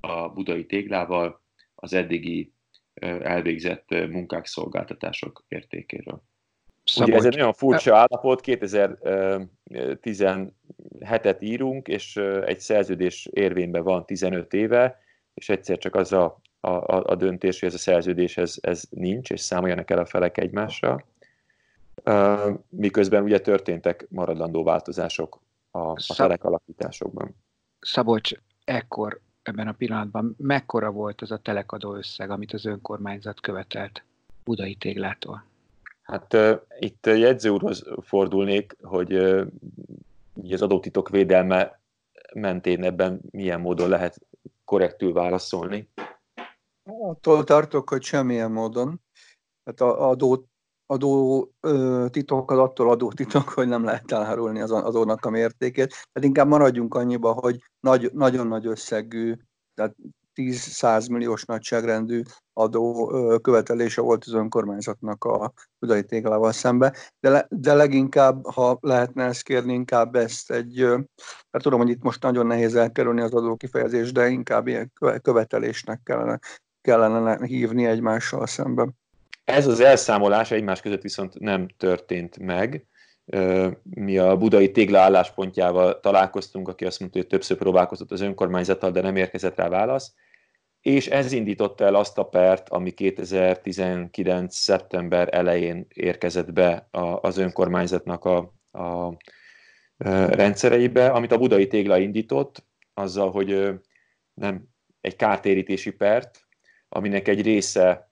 a 0.00 0.28
budai 0.28 0.66
téglával 0.66 1.42
az 1.74 1.92
eddigi 1.92 2.52
elvégzett 3.22 3.90
munkák, 3.90 4.46
szolgáltatások 4.46 5.44
értékéről. 5.48 6.22
Ugye 7.00 7.14
ez 7.14 7.24
egy 7.24 7.36
nagyon 7.36 7.52
furcsa 7.52 7.96
állapot, 7.96 8.40
2017-et 8.44 11.36
írunk, 11.40 11.88
és 11.88 12.16
egy 12.46 12.60
szerződés 12.60 13.28
érvényben 13.32 13.82
van 13.82 14.06
15 14.06 14.54
éve, 14.54 14.98
és 15.34 15.48
egyszer 15.48 15.78
csak 15.78 15.94
az 15.94 16.12
a, 16.12 16.40
a, 16.60 17.10
a 17.10 17.14
döntés, 17.14 17.60
hogy 17.60 17.68
ez 17.68 17.74
a 17.74 17.78
szerződés 17.78 18.36
ez, 18.36 18.56
ez 18.60 18.82
nincs, 18.90 19.30
és 19.30 19.40
számoljanak 19.40 19.90
el 19.90 19.98
a 19.98 20.06
felek 20.06 20.38
egymásra. 20.38 21.04
Miközben 22.68 23.22
ugye 23.22 23.40
történtek 23.40 24.06
maradandó 24.08 24.62
változások 24.62 25.40
a, 25.70 25.78
a 25.78 26.14
felek 26.14 26.44
alakításokban. 26.44 27.34
Szabolcs, 27.80 28.32
ekkor 28.64 29.20
ebben 29.42 29.68
a 29.68 29.72
pillanatban 29.72 30.34
mekkora 30.38 30.90
volt 30.90 31.20
az 31.20 31.30
a 31.30 31.38
telekadó 31.38 31.94
összeg, 31.94 32.30
amit 32.30 32.52
az 32.52 32.66
önkormányzat 32.66 33.40
követelt 33.40 34.04
Budai 34.44 34.74
téglától? 34.74 35.44
Hát 36.02 36.34
uh, 36.34 36.60
itt 36.78 37.06
jegyző 37.06 37.48
úrhoz 37.48 37.84
fordulnék, 38.00 38.76
hogy 38.82 39.14
uh, 39.14 39.46
az 40.50 40.62
adótitok 40.62 41.08
védelme 41.08 41.80
mentén 42.34 42.84
ebben 42.84 43.20
milyen 43.30 43.60
módon 43.60 43.88
lehet 43.88 44.20
korrektül 44.64 45.12
válaszolni. 45.12 45.88
Attól 46.84 47.44
tartok, 47.44 47.88
hogy 47.88 48.02
semmilyen 48.02 48.50
módon. 48.50 49.00
Hát 49.64 49.80
adó, 49.80 50.44
adó 50.86 51.50
ö, 51.60 52.06
titokkal 52.10 52.60
attól 52.60 52.90
adó 52.90 53.12
titok, 53.12 53.48
hogy 53.48 53.68
nem 53.68 53.84
lehet 53.84 54.12
elárulni 54.12 54.60
az 54.60 54.70
adónak 54.70 55.24
a 55.24 55.30
mértékét. 55.30 55.88
Tehát 55.88 56.28
inkább 56.28 56.48
maradjunk 56.48 56.94
annyiba, 56.94 57.32
hogy 57.32 57.62
nagy, 57.80 58.10
nagyon 58.12 58.46
nagy 58.46 58.66
összegű, 58.66 59.34
tehát 59.74 59.94
10-100 60.34 61.10
milliós 61.10 61.44
nagyságrendű 61.44 62.22
adó 62.52 63.06
követelése 63.42 64.00
volt 64.00 64.24
az 64.24 64.32
önkormányzatnak 64.32 65.24
a 65.24 65.52
budai 65.78 66.04
téglával 66.04 66.52
szembe, 66.52 66.96
de, 67.20 67.28
le, 67.28 67.46
de 67.50 67.74
leginkább, 67.74 68.46
ha 68.46 68.78
lehetne 68.80 69.24
ezt 69.24 69.42
kérni, 69.42 69.72
inkább 69.72 70.14
ezt 70.14 70.50
egy, 70.50 70.86
hát 71.50 71.62
tudom, 71.62 71.80
hogy 71.80 71.88
itt 71.88 72.02
most 72.02 72.22
nagyon 72.22 72.46
nehéz 72.46 72.74
elkerülni 72.74 73.20
az 73.20 73.34
adó 73.34 73.56
kifejezést, 73.56 74.12
de 74.12 74.28
inkább 74.28 74.66
ilyen 74.66 74.92
követelésnek 75.22 76.00
kellene, 76.02 76.38
kellene 76.80 77.46
hívni 77.46 77.86
egymással 77.86 78.46
szemben. 78.46 78.98
Ez 79.44 79.66
az 79.66 79.80
elszámolás 79.80 80.50
egymás 80.50 80.80
között 80.80 81.02
viszont 81.02 81.38
nem 81.38 81.68
történt 81.76 82.38
meg. 82.38 82.86
Mi 83.82 84.18
a 84.18 84.36
budai 84.36 84.70
tégla 84.70 84.98
álláspontjával 85.00 86.00
találkoztunk, 86.00 86.68
aki 86.68 86.84
azt 86.84 87.00
mondta, 87.00 87.18
hogy 87.18 87.26
többször 87.26 87.56
próbálkozott 87.56 88.10
az 88.10 88.20
önkormányzattal, 88.20 88.90
de 88.90 89.00
nem 89.00 89.16
érkezett 89.16 89.56
rá 89.56 89.68
válasz 89.68 90.14
és 90.80 91.06
ez 91.06 91.32
indította 91.32 91.84
el 91.84 91.94
azt 91.94 92.18
a 92.18 92.24
pert, 92.24 92.68
ami 92.68 92.90
2019. 92.90 94.54
szeptember 94.54 95.28
elején 95.34 95.86
érkezett 95.88 96.52
be 96.52 96.88
az 97.20 97.36
önkormányzatnak 97.36 98.24
a, 98.24 98.36
a 98.70 99.16
rendszereibe, 100.28 101.10
amit 101.10 101.32
a 101.32 101.38
budai 101.38 101.66
tégla 101.66 101.98
indított, 101.98 102.64
azzal, 102.94 103.30
hogy 103.30 103.80
nem 104.34 104.68
egy 105.00 105.16
kártérítési 105.16 105.90
pert, 105.90 106.48
aminek 106.92 107.28
egy 107.28 107.42
része, 107.42 108.10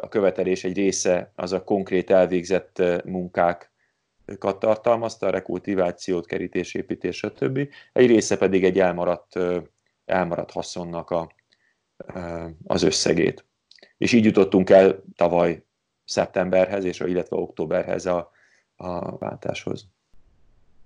a 0.00 0.08
követelés 0.08 0.64
egy 0.64 0.76
része 0.76 1.32
az 1.34 1.52
a 1.52 1.64
konkrét 1.64 2.10
elvégzett 2.10 2.82
munkákat 3.04 4.58
tartalmazta, 4.58 5.26
a 5.26 5.30
rekultivációt, 5.30 6.26
kerítésépítés, 6.26 7.16
stb. 7.16 7.68
Egy 7.92 8.06
része 8.06 8.36
pedig 8.36 8.64
egy 8.64 8.78
elmaradt, 8.78 9.38
elmaradt 10.04 10.50
haszonnak 10.50 11.10
a, 11.10 11.32
az 12.64 12.82
összegét. 12.82 13.44
És 13.98 14.12
így 14.12 14.24
jutottunk 14.24 14.70
el 14.70 15.02
tavaly 15.16 15.64
szeptemberhez, 16.04 16.84
és 16.84 17.00
illetve 17.00 17.36
októberhez 17.36 18.06
a, 18.06 18.30
a 18.76 19.18
váltáshoz. 19.18 19.88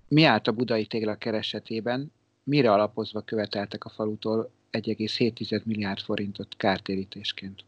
Mi 0.07 0.23
állt 0.23 0.47
a 0.47 0.51
budai 0.51 0.85
tégla 0.85 1.15
keresetében? 1.15 2.11
Mire 2.45 2.71
alapozva 2.71 3.21
követeltek 3.21 3.85
a 3.85 3.89
falutól 3.89 4.51
1,7 4.71 5.63
milliárd 5.63 5.99
forintot 5.99 6.55
kártérítésként? 6.57 7.65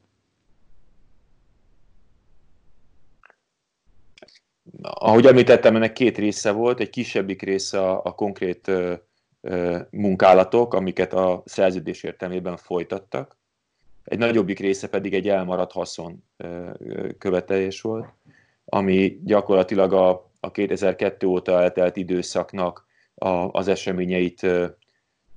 Ahogy 4.82 5.26
említettem, 5.26 5.76
ennek 5.76 5.94
két 5.94 6.18
része 6.18 6.52
volt. 6.52 6.80
Egy 6.80 6.90
kisebbik 6.90 7.42
része 7.42 7.80
a, 7.80 8.02
a 8.04 8.12
konkrét 8.16 8.68
ö, 8.68 8.94
ö, 9.42 9.80
munkálatok, 9.90 10.74
amiket 10.74 11.14
a 11.14 11.44
szerződés 11.46 12.04
értelmében 12.04 12.58
folytattak 12.58 13.38
egy 14.08 14.18
nagyobbik 14.18 14.60
része 14.60 14.90
pedig 14.90 15.14
egy 15.14 15.30
elmaradt 15.30 15.72
haszon 15.72 16.24
követelés 17.18 17.82
volt, 17.82 18.08
ami 18.66 19.20
gyakorlatilag 19.24 19.94
a, 19.94 20.32
a 20.40 20.52
2002 20.52 21.24
óta 21.24 21.62
eltelt 21.62 21.98
időszaknak 21.98 22.87
a, 23.18 23.50
az 23.52 23.68
eseményeit 23.68 24.48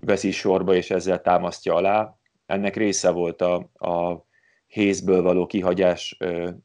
veszi 0.01 0.31
sorba, 0.31 0.75
és 0.75 0.91
ezzel 0.91 1.21
támasztja 1.21 1.75
alá. 1.75 2.17
Ennek 2.47 2.77
része 2.77 3.11
volt 3.11 3.43
a, 3.43 3.55
a 3.75 4.25
hézből 4.67 5.23
való 5.23 5.47
kihagyás 5.47 6.19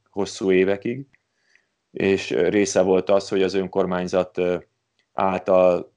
hosszú 0.10 0.52
évekig, 0.52 1.06
és 1.92 2.30
része 2.30 2.82
volt 2.82 3.10
az, 3.10 3.30
hogy 3.30 3.44
az 3.44 3.54
önkormányzat 3.54 4.42
által 5.14 5.94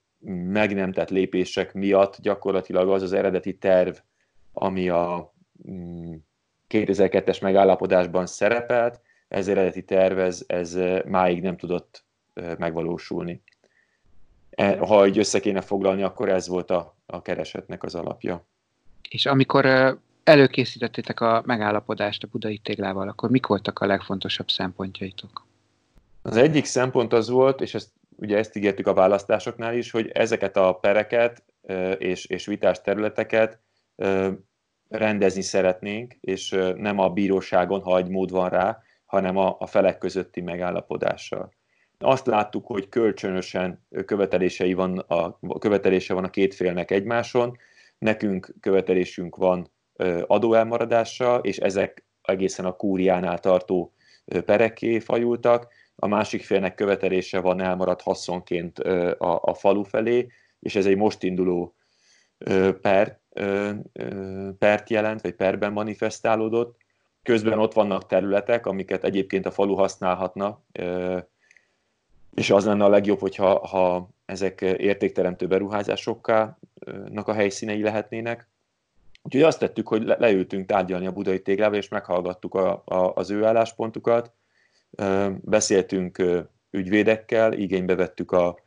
meg 0.51 0.75
nem 0.75 0.93
tett 0.93 1.11
lépések 1.11 1.73
miatt 1.73 2.17
gyakorlatilag 2.21 2.89
az 2.89 3.03
az 3.03 3.13
eredeti 3.13 3.59
terv, 3.59 3.97
ami 4.53 4.89
a 4.89 5.35
2002-es 6.69 7.43
megállapodásban 7.43 8.27
szerepelt, 8.27 9.01
ez 9.29 9.49
eredeti 9.49 9.85
tervez, 9.85 10.45
ez 10.47 10.79
máig 11.07 11.43
nem 11.43 11.57
tudott 11.57 12.05
megvalósulni. 12.35 13.43
E, 14.59 14.79
ha 14.79 15.07
így 15.07 15.19
össze 15.19 15.41
kéne 15.41 15.61
foglalni, 15.61 16.03
akkor 16.03 16.29
ez 16.29 16.49
volt 16.49 16.71
a, 16.71 16.97
a 17.07 17.23
keresetnek 17.23 17.83
az 17.83 17.95
alapja. 17.95 18.47
És 19.09 19.27
amikor 19.27 19.67
előkészítettétek 20.25 21.21
a 21.21 21.43
megállapodást 21.47 22.23
a 22.23 22.29
budai 22.31 22.59
téglával, 22.59 23.09
akkor 23.09 23.31
mik 23.31 23.47
voltak 23.47 23.79
a 23.79 23.87
legfontosabb 23.87 24.49
szempontjaitok? 24.51 25.47
Az 26.23 26.37
egyik 26.37 26.65
szempont 26.65 27.13
az 27.13 27.29
volt, 27.29 27.61
és 27.61 27.75
ezt, 27.75 27.91
ugye 28.17 28.37
ezt 28.37 28.57
ígértük 28.57 28.87
a 28.87 28.95
választásoknál 28.95 29.75
is, 29.75 29.91
hogy 29.91 30.11
ezeket 30.15 30.57
a 30.57 30.73
pereket 30.73 31.43
és, 31.99 32.25
és 32.25 32.47
vitás 32.47 32.81
területeket 32.81 33.59
rendezni 34.89 35.43
szeretnénk, 35.43 36.15
és 36.21 36.57
nem 36.77 36.99
a 36.99 37.09
bíróságon, 37.09 37.81
ha 37.81 37.99
egy 37.99 38.09
mód 38.09 38.31
van 38.31 38.49
rá, 38.49 38.83
hanem 39.05 39.37
a, 39.37 39.57
a 39.59 39.67
felek 39.67 39.99
közötti 39.99 40.41
megállapodással. 40.41 41.57
Azt 41.99 42.27
láttuk, 42.27 42.67
hogy 42.67 42.89
kölcsönösen 42.89 43.87
követelései 44.05 44.75
van 44.75 44.99
a, 44.99 45.39
követelése 45.59 46.15
van 46.15 46.25
a 46.25 46.31
két 46.31 46.55
félnek 46.55 46.91
egymáson, 46.91 47.57
nekünk 47.99 48.55
követelésünk 48.61 49.37
van 49.37 49.71
adóelmaradással, 50.27 51.41
és 51.41 51.57
ezek 51.57 52.07
egészen 52.23 52.65
a 52.65 52.73
kúriánál 52.73 53.39
tartó 53.39 53.93
perekké 54.45 54.99
fajultak, 54.99 55.73
a 55.97 56.07
másik 56.07 56.45
félnek 56.45 56.75
követelése 56.75 57.41
van 57.41 57.61
elmaradt 57.61 58.03
haszonként 58.03 58.79
a, 58.79 59.41
a 59.43 59.55
falu 59.55 59.83
felé, 59.83 60.27
és 60.61 60.77
ez 60.77 60.87
egy 60.87 60.97
most 60.97 61.23
induló 61.23 61.75
per, 62.81 63.21
pert 64.59 64.91
jelent, 64.91 65.21
vagy 65.21 65.35
perben 65.35 65.73
manifestálódott. 65.73 66.77
Közben 67.23 67.59
ott 67.59 67.73
vannak 67.73 68.07
területek, 68.07 68.67
amiket 68.67 69.05
egyébként 69.05 69.47
a 69.47 69.51
falu 69.51 69.75
használhatna, 69.75 70.65
és 72.35 72.51
az 72.51 72.65
lenne 72.65 72.85
a 72.85 72.89
legjobb, 72.89 73.21
hogyha 73.21 73.67
ha 73.67 74.09
ezek 74.25 74.61
értékteremtő 74.61 75.47
beruházásoknak 75.47 77.29
a 77.29 77.33
helyszínei 77.33 77.83
lehetnének. 77.83 78.49
Úgyhogy 79.23 79.43
azt 79.43 79.59
tettük, 79.59 79.89
hogy 79.89 80.03
leültünk 80.03 80.67
tárgyalni 80.67 81.07
a 81.07 81.13
budai 81.13 81.43
téglával, 81.43 81.79
és 81.79 81.89
meghallgattuk 81.89 82.55
a, 82.55 82.83
a, 82.85 83.13
az 83.15 83.31
ő 83.31 83.45
álláspontukat, 83.45 84.33
beszéltünk 85.41 86.23
ügyvédekkel, 86.71 87.53
igénybe 87.53 87.95
vettük 87.95 88.33
a, 88.33 88.59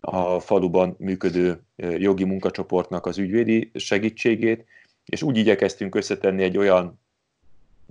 a 0.00 0.40
faluban 0.40 0.94
működő 0.98 1.62
jogi 1.76 2.24
munkacsoportnak 2.24 3.06
az 3.06 3.18
ügyvédi 3.18 3.70
segítségét, 3.74 4.64
és 5.04 5.22
úgy 5.22 5.36
igyekeztünk 5.36 5.94
összetenni 5.94 6.42
egy 6.42 6.58
olyan, 6.58 7.00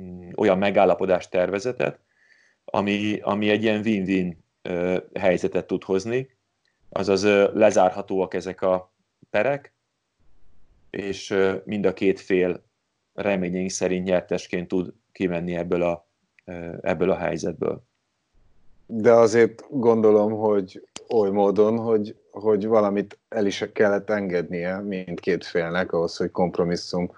mm, 0.01 0.29
olyan 0.35 0.57
megállapodás 0.57 1.29
tervezetet, 1.29 1.99
ami, 2.65 3.19
ami 3.21 3.49
egy 3.49 3.63
ilyen 3.63 3.81
win-win 3.81 4.45
helyzetet 5.13 5.67
tud 5.67 5.83
hozni, 5.83 6.29
azaz 6.89 7.23
lezárhatóak 7.53 8.33
ezek 8.33 8.61
a 8.61 8.93
perek, 9.29 9.73
és 10.89 11.35
mind 11.63 11.85
a 11.85 11.93
két 11.93 12.19
fél 12.19 12.63
reményeink 13.13 13.69
szerint 13.69 14.05
nyertesként 14.05 14.67
tud 14.67 14.93
kimenni 15.11 15.55
ebből 15.55 15.81
a, 15.81 16.07
ebből 16.81 17.11
a 17.11 17.17
helyzetből. 17.17 17.83
De 18.85 19.11
azért 19.11 19.63
gondolom, 19.69 20.31
hogy 20.31 20.87
oly 21.09 21.29
módon, 21.29 21.77
hogy, 21.77 22.15
hogy 22.31 22.65
valamit 22.65 23.19
el 23.29 23.45
is 23.45 23.69
kellett 23.73 24.09
engednie 24.09 24.81
mindkét 24.81 25.45
félnek 25.45 25.91
ahhoz, 25.91 26.17
hogy 26.17 26.31
kompromisszum 26.31 27.11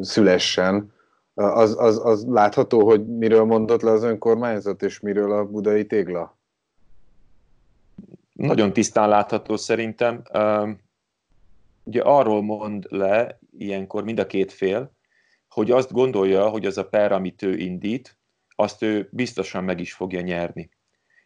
szülessen. 0.00 0.92
Az, 1.34 1.76
az, 1.78 2.00
az 2.04 2.24
látható, 2.26 2.86
hogy 2.86 3.06
miről 3.06 3.44
mondott 3.44 3.82
le 3.82 3.90
az 3.90 4.02
önkormányzat, 4.02 4.82
és 4.82 5.00
miről 5.00 5.32
a 5.32 5.44
budai 5.44 5.86
tégla? 5.86 6.38
Nagyon 8.34 8.72
tisztán 8.72 9.08
látható 9.08 9.56
szerintem. 9.56 10.22
Ugye 11.84 12.02
arról 12.02 12.42
mond 12.42 12.86
le 12.88 13.38
ilyenkor 13.58 14.04
mind 14.04 14.18
a 14.18 14.26
két 14.26 14.52
fél, 14.52 14.92
hogy 15.48 15.70
azt 15.70 15.92
gondolja, 15.92 16.48
hogy 16.48 16.66
az 16.66 16.78
a 16.78 16.88
per, 16.88 17.12
amit 17.12 17.42
ő 17.42 17.56
indít, 17.56 18.18
azt 18.56 18.82
ő 18.82 19.08
biztosan 19.12 19.64
meg 19.64 19.80
is 19.80 19.92
fogja 19.92 20.20
nyerni. 20.20 20.70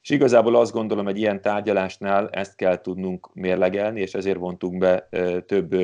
És 0.03 0.11
igazából 0.11 0.57
azt 0.57 0.73
gondolom, 0.73 1.09
egy 1.09 1.19
ilyen 1.19 1.41
tárgyalásnál 1.41 2.29
ezt 2.29 2.57
kell 2.57 2.81
tudnunk 2.81 3.35
mérlegelni, 3.35 4.01
és 4.01 4.15
ezért 4.15 4.39
vontunk 4.39 4.79
be 4.79 5.09
több 5.47 5.75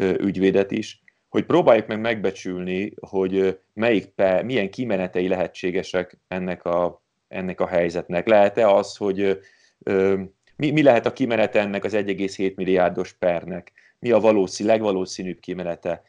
ügyvédet 0.00 0.70
is, 0.70 1.02
hogy 1.28 1.44
próbáljuk 1.44 1.86
meg 1.86 2.00
megbecsülni, 2.00 2.92
hogy 3.00 3.60
melyik 3.72 4.06
pe, 4.06 4.42
milyen 4.42 4.70
kimenetei 4.70 5.28
lehetségesek 5.28 6.18
ennek 6.28 6.64
a, 6.64 7.02
ennek 7.28 7.60
a 7.60 7.66
helyzetnek. 7.66 8.26
Lehet-e 8.26 8.68
az, 8.68 8.96
hogy 8.96 9.38
mi, 10.56 10.70
mi 10.70 10.82
lehet 10.82 11.06
a 11.06 11.12
kimenete 11.12 11.60
ennek 11.60 11.84
az 11.84 11.92
1,7 11.92 12.54
milliárdos 12.54 13.12
pernek? 13.12 13.72
Mi 13.98 14.10
a 14.10 14.20
valószínű, 14.20 14.68
legvalószínűbb 14.68 15.40
kimenete? 15.40 16.02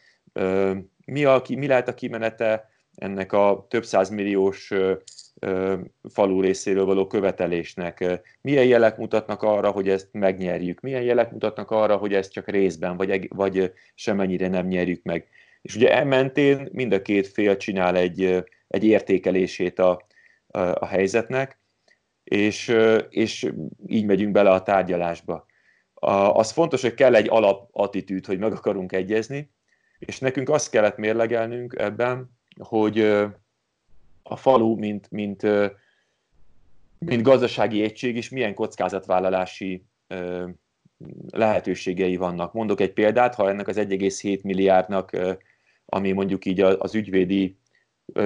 Mi, 1.05 1.23
a, 1.25 1.41
mi 1.47 1.67
lehet 1.67 1.87
a 1.87 1.93
kimenete 1.93 2.69
ennek 2.95 3.33
a 3.33 3.65
több 3.69 3.85
százmilliós 3.85 4.73
falu 6.09 6.41
részéről 6.41 6.85
való 6.85 7.07
követelésnek. 7.07 8.21
Milyen 8.41 8.65
jelek 8.65 8.97
mutatnak 8.97 9.43
arra, 9.43 9.71
hogy 9.71 9.89
ezt 9.89 10.07
megnyerjük? 10.11 10.81
Milyen 10.81 11.01
jelek 11.01 11.31
mutatnak 11.31 11.71
arra, 11.71 11.97
hogy 11.97 12.13
ezt 12.13 12.31
csak 12.31 12.47
részben, 12.47 12.97
vagy, 12.97 13.27
vagy 13.35 13.73
semennyire 13.95 14.47
nem 14.47 14.67
nyerjük 14.67 15.03
meg? 15.03 15.27
És 15.61 15.75
ugye 15.75 15.95
ementén 15.95 16.69
mind 16.71 16.93
a 16.93 17.01
két 17.01 17.27
fél 17.27 17.57
csinál 17.57 17.95
egy, 17.95 18.43
egy 18.67 18.83
értékelését 18.83 19.79
a, 19.79 20.07
a, 20.47 20.59
a 20.59 20.85
helyzetnek, 20.85 21.59
és, 22.25 22.75
és 23.09 23.51
így 23.87 24.05
megyünk 24.05 24.31
bele 24.31 24.49
a 24.49 24.63
tárgyalásba. 24.63 25.45
Az 26.33 26.51
fontos, 26.51 26.81
hogy 26.81 26.93
kell 26.93 27.15
egy 27.15 27.29
alapattitűd, 27.29 28.25
hogy 28.25 28.39
meg 28.39 28.51
akarunk 28.51 28.91
egyezni, 28.91 29.51
és 29.99 30.19
nekünk 30.19 30.49
azt 30.49 30.69
kellett 30.69 30.97
mérlegelnünk 30.97 31.75
ebben, 31.77 32.37
hogy 32.59 32.99
a 34.23 34.35
falu, 34.35 34.75
mint, 34.75 35.11
mint, 35.11 35.41
mint 36.97 37.21
gazdasági 37.21 37.83
egység 37.83 38.15
is 38.15 38.29
milyen 38.29 38.53
kockázatvállalási 38.53 39.85
lehetőségei 41.29 42.15
vannak. 42.15 42.53
Mondok 42.53 42.79
egy 42.79 42.93
példát, 42.93 43.35
ha 43.35 43.49
ennek 43.49 43.67
az 43.67 43.77
1,7 43.77 44.41
milliárdnak, 44.41 45.17
ami 45.85 46.11
mondjuk 46.11 46.45
így 46.45 46.61
az 46.61 46.95
ügyvédi 46.95 47.57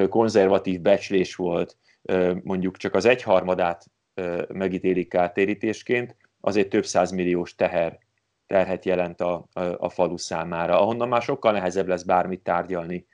konzervatív 0.09 0.81
becslés 0.81 1.35
volt, 1.35 1.77
mondjuk 2.43 2.77
csak 2.77 2.95
az 2.95 3.05
egyharmadát 3.05 3.85
megítélik 4.47 5.09
kártérítésként, 5.09 6.15
azért 6.41 6.69
több 6.69 6.85
százmilliós 6.85 7.55
teher, 7.55 7.99
terhet 8.47 8.85
jelent 8.85 9.21
a, 9.21 9.47
a, 9.77 9.89
falu 9.89 10.17
számára, 10.17 10.81
ahonnan 10.81 11.07
már 11.07 11.21
sokkal 11.21 11.51
nehezebb 11.51 11.87
lesz 11.87 12.03
bármit 12.03 12.43
tárgyalni 12.43 13.05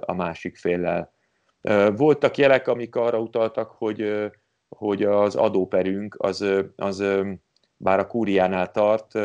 a 0.00 0.12
másik 0.12 0.56
féllel. 0.56 1.12
Voltak 1.96 2.36
jelek, 2.36 2.68
amik 2.68 2.96
arra 2.96 3.20
utaltak, 3.20 3.70
hogy, 3.70 4.30
hogy 4.68 5.02
az 5.02 5.36
adóperünk 5.36 6.16
az, 6.18 6.44
az 6.76 7.04
bár 7.76 7.98
a 7.98 8.06
kúriánál 8.06 8.70
tart, 8.70 9.18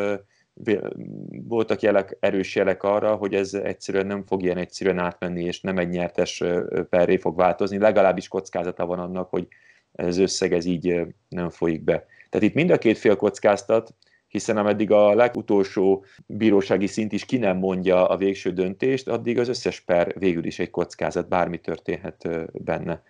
voltak 1.48 1.82
jelek, 1.82 2.18
erős 2.20 2.56
jelek 2.56 2.84
arra, 2.84 3.16
hogy 3.16 3.34
ez 3.34 3.54
egyszerűen 3.54 4.06
nem 4.06 4.24
fog 4.26 4.44
ilyen 4.44 4.58
egyszerűen 4.58 5.00
átmenni, 5.00 5.44
és 5.44 5.62
nem 5.62 5.78
egy 5.78 5.90
nyertes 5.90 6.44
perré 6.90 7.18
fog 7.18 7.36
változni. 7.36 7.78
Legalábbis 7.78 8.28
kockázata 8.28 8.86
van 8.86 9.00
annak, 9.00 9.30
hogy 9.30 9.48
ez 9.92 10.18
összeg 10.18 10.54
ez 10.54 10.66
így 10.66 11.02
nem 11.30 11.50
folyik 11.50 11.84
be. 11.84 12.06
Tehát 12.30 12.48
itt 12.48 12.54
mind 12.54 12.70
a 12.70 12.78
két 12.78 12.98
fél 12.98 13.16
kockáztat, 13.16 13.94
hiszen 14.28 14.58
ameddig 14.58 14.92
a 14.92 15.16
legutolsó 15.16 16.06
bírósági 16.26 16.88
szint 16.88 17.12
is 17.12 17.26
ki 17.26 17.38
nem 17.38 17.58
mondja 17.58 18.08
a 18.08 18.18
végső 18.18 18.52
döntést, 18.52 19.08
addig 19.08 19.40
az 19.40 19.48
összes 19.48 19.80
per 19.80 20.14
végül 20.20 20.46
is 20.46 20.60
egy 20.60 20.70
kockázat, 20.70 21.28
bármi 21.28 21.58
történhet 21.58 22.30
benne. 22.52 23.04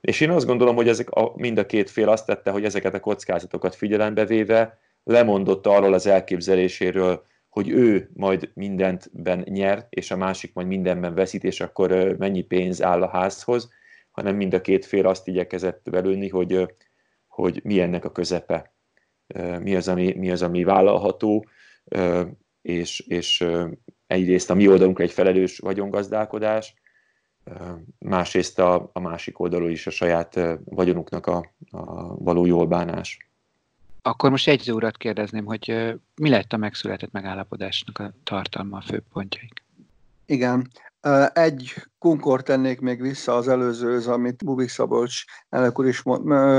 És 0.00 0.20
én 0.20 0.30
azt 0.30 0.46
gondolom, 0.46 0.76
hogy 0.76 0.88
ezek 0.88 1.10
a, 1.10 1.32
mind 1.36 1.58
a 1.58 1.66
két 1.66 1.90
fél 1.90 2.08
azt 2.08 2.26
tette, 2.26 2.50
hogy 2.50 2.64
ezeket 2.64 2.94
a 2.94 3.00
kockázatokat 3.00 3.74
figyelembe 3.74 4.24
véve 4.24 4.78
lemondott 5.08 5.66
arról 5.66 5.92
az 5.92 6.06
elképzeléséről, 6.06 7.26
hogy 7.48 7.68
ő 7.68 8.10
majd 8.14 8.50
mindentben 8.54 9.44
nyer, 9.48 9.86
és 9.88 10.10
a 10.10 10.16
másik 10.16 10.54
majd 10.54 10.66
mindenben 10.66 11.14
veszít, 11.14 11.44
és 11.44 11.60
akkor 11.60 12.16
mennyi 12.18 12.42
pénz 12.42 12.82
áll 12.82 13.02
a 13.02 13.08
házhoz, 13.08 13.68
hanem 14.10 14.36
mind 14.36 14.54
a 14.54 14.60
két 14.60 14.84
fél 14.84 15.06
azt 15.06 15.28
igyekezett 15.28 15.90
belülni, 15.90 16.28
hogy, 16.28 16.74
hogy 17.26 17.60
mi 17.64 17.80
ennek 17.80 18.04
a 18.04 18.12
közepe 18.12 18.72
mi 19.60 19.74
az, 19.74 19.88
ami, 19.88 20.12
mi 20.12 20.30
az, 20.30 20.42
ami 20.42 20.64
vállalható, 20.64 21.46
és, 22.62 23.00
és 23.00 23.46
egyrészt 24.06 24.50
a 24.50 24.54
mi 24.54 24.68
oldalunkra 24.68 25.04
egy 25.04 25.12
felelős 25.12 25.58
vagyongazdálkodás, 25.58 26.74
másrészt 27.98 28.58
a, 28.58 28.90
a 28.92 29.00
másik 29.00 29.38
oldalról 29.38 29.70
is 29.70 29.86
a 29.86 29.90
saját 29.90 30.40
vagyonunknak 30.64 31.26
a, 31.26 31.52
a 31.70 32.16
való 32.16 32.46
jól 32.46 32.66
bánás. 32.66 33.27
Akkor 34.08 34.30
most 34.30 34.48
egy 34.48 34.72
urat 34.72 34.96
kérdezném, 34.96 35.44
hogy 35.44 35.94
mi 36.14 36.28
lett 36.28 36.52
a 36.52 36.56
megszületett 36.56 37.12
megállapodásnak 37.12 37.98
a 37.98 38.12
tartalma, 38.24 38.76
a 38.76 38.80
főpontjaik? 38.80 39.64
Igen, 40.26 40.70
egy 41.32 41.74
kunkor 41.98 42.42
tennék 42.42 42.80
még 42.80 43.00
vissza 43.00 43.34
az 43.34 43.48
előzőhöz, 43.48 44.06
amit 44.06 44.44
Bubik 44.44 44.68
Szabolcs 44.68 45.24
elnök 45.48 45.78
úr 45.78 45.86
is 45.86 46.02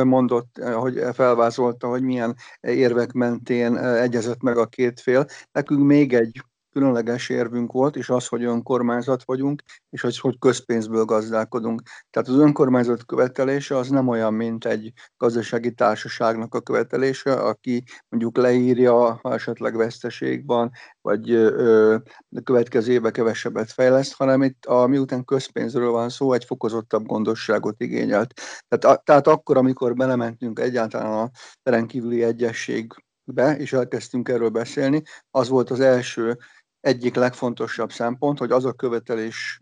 mondott, 0.04 0.58
hogy 0.74 1.02
felvázolta, 1.14 1.88
hogy 1.88 2.02
milyen 2.02 2.36
érvek 2.62 3.12
mentén 3.12 3.78
egyezett 3.78 4.42
meg 4.42 4.58
a 4.58 4.66
két 4.66 5.00
fél. 5.00 5.26
Nekünk 5.52 5.86
még 5.86 6.14
egy 6.14 6.44
különleges 6.72 7.30
érvünk 7.30 7.72
volt, 7.72 7.96
és 7.96 8.10
az, 8.10 8.28
hogy 8.28 8.44
önkormányzat 8.44 9.24
vagyunk, 9.24 9.64
és 9.90 10.04
az, 10.04 10.18
hogy 10.18 10.40
közpénzből 10.40 11.06
gazdálkodunk. 11.06 11.82
Tehát 12.10 12.28
az 12.28 12.36
önkormányzat 12.36 13.06
követelése 13.06 13.78
az 13.78 13.90
nem 13.90 14.08
olyan, 14.08 14.34
mint 14.34 14.66
egy 14.66 14.94
gazdasági 15.18 15.74
társaságnak 15.74 16.56
a 16.56 16.62
követelése, 16.62 17.34
aki 17.34 17.84
mondjuk 18.10 18.38
leírja, 18.38 19.20
ha 19.22 19.34
esetleg 19.34 19.76
veszteség 19.76 20.46
van, 20.46 20.72
vagy 21.02 21.32
ö, 21.32 21.96
a 22.36 22.42
következő 22.44 22.92
évben 22.92 23.12
kevesebbet 23.12 23.72
fejleszt, 23.72 24.14
hanem 24.14 24.44
itt, 24.44 24.66
a, 24.66 24.88
miután 24.88 25.26
közpénzről 25.26 25.92
van 25.92 26.10
szó, 26.10 26.34
egy 26.34 26.46
fokozottabb 26.46 27.06
gondosságot 27.06 27.82
igényelt. 27.82 28.34
Tehát, 28.68 28.98
a, 28.98 29.02
tehát 29.04 29.28
akkor, 29.28 29.58
amikor 29.58 29.94
belementünk 29.94 30.60
egyáltalán 30.60 31.12
a 31.12 31.30
rendkívüli 31.64 32.24
egyességbe, 32.24 33.58
és 33.58 33.74
elkezdtünk 33.74 34.30
erről 34.30 34.50
beszélni, 34.50 35.02
az 35.32 35.50
volt 35.50 35.70
az 35.70 35.80
első 35.80 36.38
egyik 36.82 37.16
legfontosabb 37.16 37.92
szempont, 37.92 38.38
hogy 38.38 38.52
az 38.52 38.66
a 38.66 38.74
követelés 38.74 39.62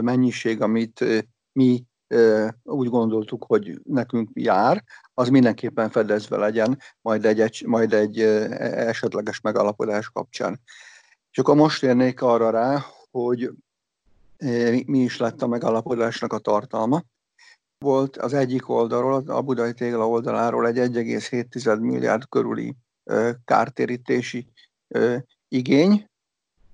mennyiség, 0.00 0.60
amit 0.60 1.04
mi 1.52 1.84
úgy 2.62 2.88
gondoltuk, 2.88 3.44
hogy 3.46 3.80
nekünk 3.84 4.30
jár, 4.32 4.84
az 5.14 5.28
mindenképpen 5.28 5.90
fedezve 5.90 6.36
legyen 6.36 6.78
majd 7.00 7.24
egy, 7.24 7.64
majd 7.66 7.92
egy 7.92 8.20
esetleges 8.20 9.40
megalapodás 9.40 10.10
kapcsán. 10.10 10.60
És 11.30 11.38
akkor 11.38 11.56
most 11.56 11.82
érnék 11.82 12.22
arra 12.22 12.50
rá, 12.50 12.84
hogy 13.10 13.50
mi 14.86 14.98
is 14.98 15.18
lett 15.18 15.42
a 15.42 15.46
megalapodásnak 15.46 16.32
a 16.32 16.38
tartalma. 16.38 17.02
Volt 17.78 18.16
az 18.16 18.32
egyik 18.32 18.68
oldalról, 18.68 19.22
a 19.26 19.42
Budai 19.42 19.72
Tégla 19.72 20.08
oldaláról 20.08 20.66
egy 20.66 20.78
1,7 20.78 21.80
milliárd 21.80 22.28
körüli 22.28 22.76
kártérítési 23.44 24.46
igény, 25.48 26.10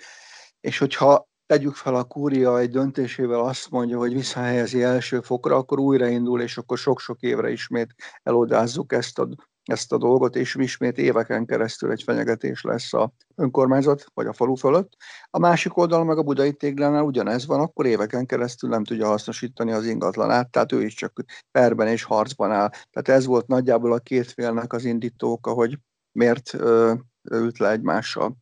és 0.60 0.78
hogyha 0.78 1.28
tegyük 1.46 1.76
fel 1.76 1.96
a 1.96 2.04
kúria 2.04 2.60
egy 2.60 2.70
döntésével 2.70 3.40
azt 3.40 3.70
mondja, 3.70 3.98
hogy 3.98 4.14
visszahelyezi 4.14 4.84
első 4.84 5.22
fokra, 5.22 5.56
akkor 5.56 5.80
újraindul, 5.80 6.42
és 6.42 6.58
akkor 6.58 6.78
sok-sok 6.78 7.22
évre 7.22 7.52
ismét 7.52 7.96
elodázzuk 8.24 8.94
ezt 8.94 9.20
a 9.20 9.28
ezt 9.72 9.92
a 9.92 9.98
dolgot, 9.98 10.36
és 10.36 10.56
ismét 10.56 10.98
éveken 10.98 11.46
keresztül 11.46 11.92
egy 11.92 12.04
fenyegetés 12.04 12.62
lesz 12.62 12.94
a 12.94 13.12
önkormányzat 13.36 14.06
vagy 14.14 14.26
a 14.28 14.34
falu 14.34 14.56
fölött. 14.56 14.94
A 15.30 15.40
másik 15.40 15.78
oldalon 15.78 16.06
meg 16.06 16.18
a 16.18 16.24
budai 16.24 16.54
téglánál 16.54 17.04
ugyanez 17.04 17.46
van, 17.46 17.60
akkor 17.60 17.86
éveken 17.86 18.26
keresztül 18.26 18.70
nem 18.70 18.84
tudja 18.84 19.08
hasznosítani 19.08 19.72
az 19.72 19.86
ingatlanát, 19.86 20.50
tehát 20.50 20.72
ő 20.72 20.84
is 20.84 20.94
csak 20.94 21.24
perben 21.52 21.88
és 21.88 22.04
harcban 22.04 22.52
áll. 22.52 22.70
Tehát 22.70 23.10
ez 23.20 23.26
volt 23.26 23.48
nagyjából 23.48 23.94
a 23.94 24.00
két 24.00 24.32
félnek 24.32 24.74
az 24.74 24.86
indítóka, 24.86 25.52
hogy 25.52 25.78
miért 26.12 26.54
ö, 26.54 26.94
ült 27.32 27.58
le 27.58 27.72
egymással. 27.72 28.38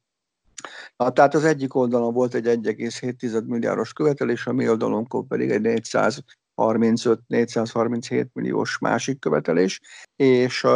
Na, 0.98 1.12
tehát 1.12 1.34
az 1.34 1.44
egyik 1.44 1.76
oldalon 1.76 2.14
volt 2.14 2.34
egy 2.34 2.46
1,7 2.46 3.46
milliárdos 3.46 3.94
követelés, 3.94 4.48
a 4.48 4.54
mi 4.54 4.70
oldalunkon 4.70 5.28
pedig 5.28 5.50
egy 5.50 5.62
400 5.62 6.24
435-437 6.58 8.26
milliós 8.34 8.78
másik 8.78 9.20
követelés, 9.20 9.82
és 10.16 10.68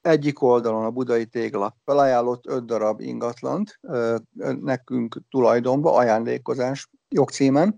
egyik 0.00 0.42
oldalon 0.42 0.84
a 0.84 0.90
budai 0.90 1.26
tégla 1.26 1.76
felajánlott 1.84 2.46
5 2.46 2.66
darab 2.66 3.00
ingatlant 3.00 3.80
nekünk 4.60 5.20
tulajdonba, 5.30 5.94
ajándékozás 5.94 6.88
jogcímen, 7.08 7.76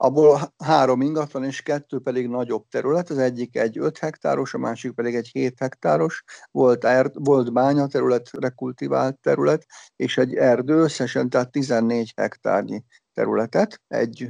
abból 0.00 0.54
három 0.64 1.00
ingatlan 1.00 1.44
és 1.44 1.62
kettő 1.62 1.98
pedig 1.98 2.28
nagyobb 2.28 2.64
terület, 2.70 3.10
az 3.10 3.18
egyik 3.18 3.56
egy 3.56 3.78
5 3.78 3.98
hektáros, 3.98 4.54
a 4.54 4.58
másik 4.58 4.92
pedig 4.92 5.14
egy 5.14 5.28
7 5.32 5.58
hektáros, 5.58 6.24
volt, 6.50 6.84
erd, 6.84 7.12
volt 7.24 7.52
bánya 7.52 7.86
terület, 7.86 8.30
rekultivált 8.32 9.18
terület, 9.18 9.66
és 9.96 10.18
egy 10.18 10.34
erdő, 10.34 10.74
összesen 10.74 11.28
tehát 11.28 11.50
14 11.50 12.12
hektárnyi 12.16 12.84
területet 13.14 13.80
egy 13.88 14.28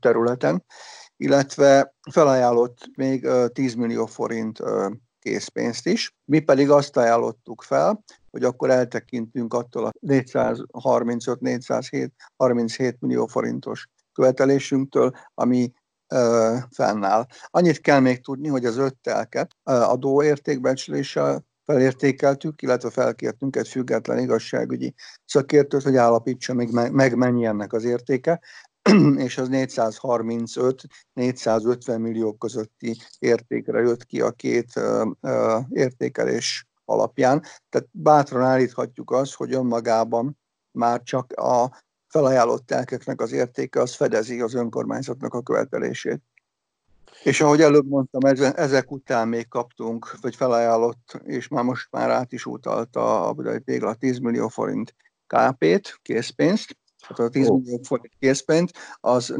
területen, 0.00 0.64
illetve 1.16 1.94
felajánlott 2.10 2.78
még 2.96 3.28
10 3.52 3.74
millió 3.74 4.06
forint 4.06 4.62
készpénzt 5.18 5.86
is. 5.86 6.16
Mi 6.24 6.40
pedig 6.40 6.70
azt 6.70 6.96
ajánlottuk 6.96 7.62
fel, 7.62 8.04
hogy 8.30 8.44
akkor 8.44 8.70
eltekintünk 8.70 9.54
attól 9.54 9.84
a 9.84 9.92
435-437 10.06 12.98
millió 12.98 13.26
forintos 13.26 13.88
követelésünktől, 14.12 15.12
ami 15.34 15.72
ö, 16.08 16.56
fennáll. 16.70 17.26
Annyit 17.46 17.80
kell 17.80 18.00
még 18.00 18.24
tudni, 18.24 18.48
hogy 18.48 18.64
az 18.64 18.76
öt 18.76 18.96
telket 19.02 19.56
adóértékbecsléssel 19.62 21.44
felértékeltük, 21.64 22.62
illetve 22.62 22.90
felkértünk 22.90 23.56
egy 23.56 23.68
független 23.68 24.18
igazságügyi 24.18 24.94
szakértőt, 25.24 25.82
hogy 25.82 25.96
állapítsa 25.96 26.54
meg, 26.54 26.92
meg 26.92 27.16
mennyi 27.16 27.44
ennek 27.44 27.72
az 27.72 27.84
értéke, 27.84 28.40
és 29.26 29.38
az 29.38 29.48
435-450 29.50 31.98
millió 31.98 32.32
közötti 32.32 32.96
értékre 33.18 33.80
jött 33.80 34.04
ki 34.04 34.20
a 34.20 34.30
két 34.30 34.80
értékelés 35.70 36.66
alapján. 36.84 37.42
Tehát 37.68 37.88
bátran 37.90 38.42
állíthatjuk 38.42 39.10
azt, 39.10 39.34
hogy 39.34 39.54
önmagában 39.54 40.38
már 40.70 41.02
csak 41.02 41.32
a 41.32 41.84
felajánlott 42.08 42.66
telkeknek 42.66 43.20
az 43.20 43.32
értéke 43.32 43.80
az 43.80 43.94
fedezi 43.94 44.40
az 44.40 44.54
önkormányzatnak 44.54 45.34
a 45.34 45.42
követelését. 45.42 46.22
És 47.22 47.40
ahogy 47.40 47.60
előbb 47.60 47.88
mondtam, 47.88 48.20
ezek 48.54 48.90
után 48.90 49.28
még 49.28 49.48
kaptunk, 49.48 50.20
vagy 50.20 50.36
felajánlott, 50.36 51.20
és 51.24 51.48
már 51.48 51.64
most 51.64 51.88
már 51.90 52.10
át 52.10 52.32
is 52.32 52.46
utalta 52.46 53.26
a 53.26 53.32
Budai 53.32 53.60
Tégla 53.60 53.94
10 53.94 54.18
millió 54.18 54.48
forint 54.48 54.94
KP-t, 55.26 55.98
készpénzt, 56.02 56.76
tehát 57.08 57.18
a 57.18 57.28
10 57.28 57.48
millió 57.48 57.80
forint 57.82 58.14
készpénzt, 58.18 58.76
az 59.00 59.34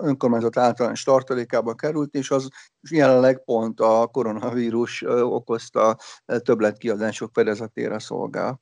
önkormányzat 0.00 0.56
általános 0.56 1.02
tartalékába 1.02 1.74
került, 1.74 2.14
és 2.14 2.30
az 2.30 2.48
jelenleg 2.90 3.44
pont 3.44 3.80
a 3.80 4.08
koronavírus 4.12 5.04
okozta 5.06 5.96
többletkiadások 6.24 7.30
fedezetére 7.32 7.98
szolgál. 7.98 8.60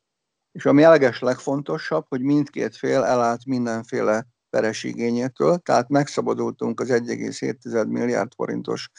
És 0.52 0.66
ami 0.66 0.82
eleges 0.82 1.20
legfontosabb, 1.20 2.04
hogy 2.08 2.20
mindkét 2.20 2.76
fél 2.76 3.02
elállt 3.02 3.44
mindenféle 3.46 4.26
peres 4.50 4.84
igényétől, 4.84 5.58
tehát 5.58 5.88
megszabadultunk 5.88 6.80
az 6.80 6.88
1,7 6.90 7.88
milliárd 7.88 8.32
forintos 8.34 8.90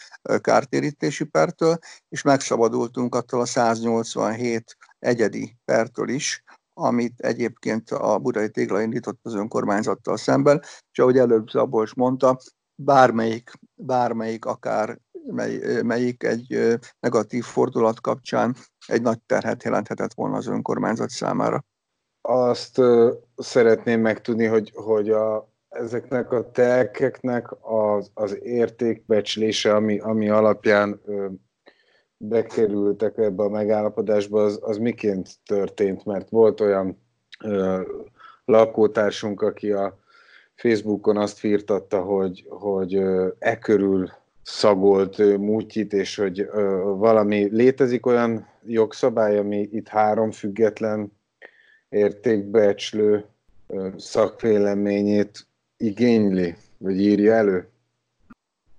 kártérítési 0.41 1.23
pertől, 1.23 1.77
és 2.09 2.21
megszabadultunk 2.21 3.15
attól 3.15 3.41
a 3.41 3.45
187 3.45 4.77
egyedi 4.99 5.57
pertől 5.65 6.09
is, 6.09 6.43
amit 6.77 7.19
egyébként 7.19 7.89
a 7.89 8.19
Budai 8.19 8.49
Tégla 8.49 8.81
indított 8.81 9.19
az 9.21 9.33
önkormányzattal 9.35 10.17
szemben, 10.17 10.61
és 10.91 10.99
ahogy 10.99 11.17
előbb 11.17 11.49
Szabolcs 11.49 11.93
mondta, 11.93 12.37
bármelyik, 12.75 13.51
bármelyik 13.73 14.45
akár 14.45 14.99
mely, 15.27 15.81
melyik 15.81 16.23
egy 16.23 16.77
negatív 16.99 17.43
fordulat 17.43 18.01
kapcsán 18.01 18.55
egy 18.87 19.01
nagy 19.01 19.21
terhet 19.25 19.63
jelenthetett 19.63 20.13
volna 20.13 20.37
az 20.37 20.47
önkormányzat 20.47 21.09
számára. 21.09 21.65
Azt 22.21 22.81
szeretném 23.35 24.01
megtudni, 24.01 24.45
hogy, 24.45 24.71
hogy 24.75 25.09
a, 25.09 25.53
ezeknek 25.69 26.31
a 26.31 26.51
telkeknek 26.51 27.47
az, 27.61 28.11
az 28.13 28.37
értékbecslése, 28.43 29.75
ami, 29.75 29.99
ami 29.99 30.29
alapján 30.29 31.01
bekerültek 32.27 33.17
ebbe 33.17 33.43
a 33.43 33.49
megállapodásba, 33.49 34.43
az, 34.43 34.59
az 34.61 34.77
miként 34.77 35.29
történt? 35.45 36.05
Mert 36.05 36.29
volt 36.29 36.61
olyan 36.61 37.01
ö, 37.43 37.81
lakótársunk, 38.45 39.41
aki 39.41 39.71
a 39.71 39.97
Facebookon 40.55 41.17
azt 41.17 41.37
firtatta, 41.37 42.01
hogy, 42.01 42.45
hogy 42.49 42.93
e 43.39 43.59
körül 43.59 44.09
szagolt 44.43 45.19
ö, 45.19 45.35
és 45.89 46.15
hogy 46.15 46.39
ö, 46.39 46.81
valami 46.97 47.47
létezik 47.51 48.05
olyan 48.05 48.47
jogszabály, 48.65 49.37
ami 49.37 49.69
itt 49.71 49.87
három 49.87 50.31
független 50.31 51.11
értékbecslő 51.89 53.25
szakvéleményét 53.97 55.47
igényli, 55.77 56.55
vagy 56.77 56.99
írja 56.99 57.33
elő? 57.33 57.69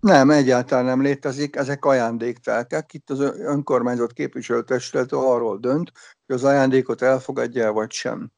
Nem, 0.01 0.31
egyáltalán 0.31 0.85
nem 0.85 1.03
létezik, 1.03 1.57
ezek 1.57 1.85
ajándéktelkek. 1.85 2.95
Itt 2.95 3.11
az 3.11 3.21
önkormányzat 3.21 4.13
képviselőtestület 4.13 5.13
arról 5.13 5.59
dönt, 5.59 5.93
hogy 6.27 6.37
az 6.37 6.45
ajándékot 6.45 7.03
elfogadja 7.03 7.73
vagy 7.73 7.91
sem. 7.91 8.31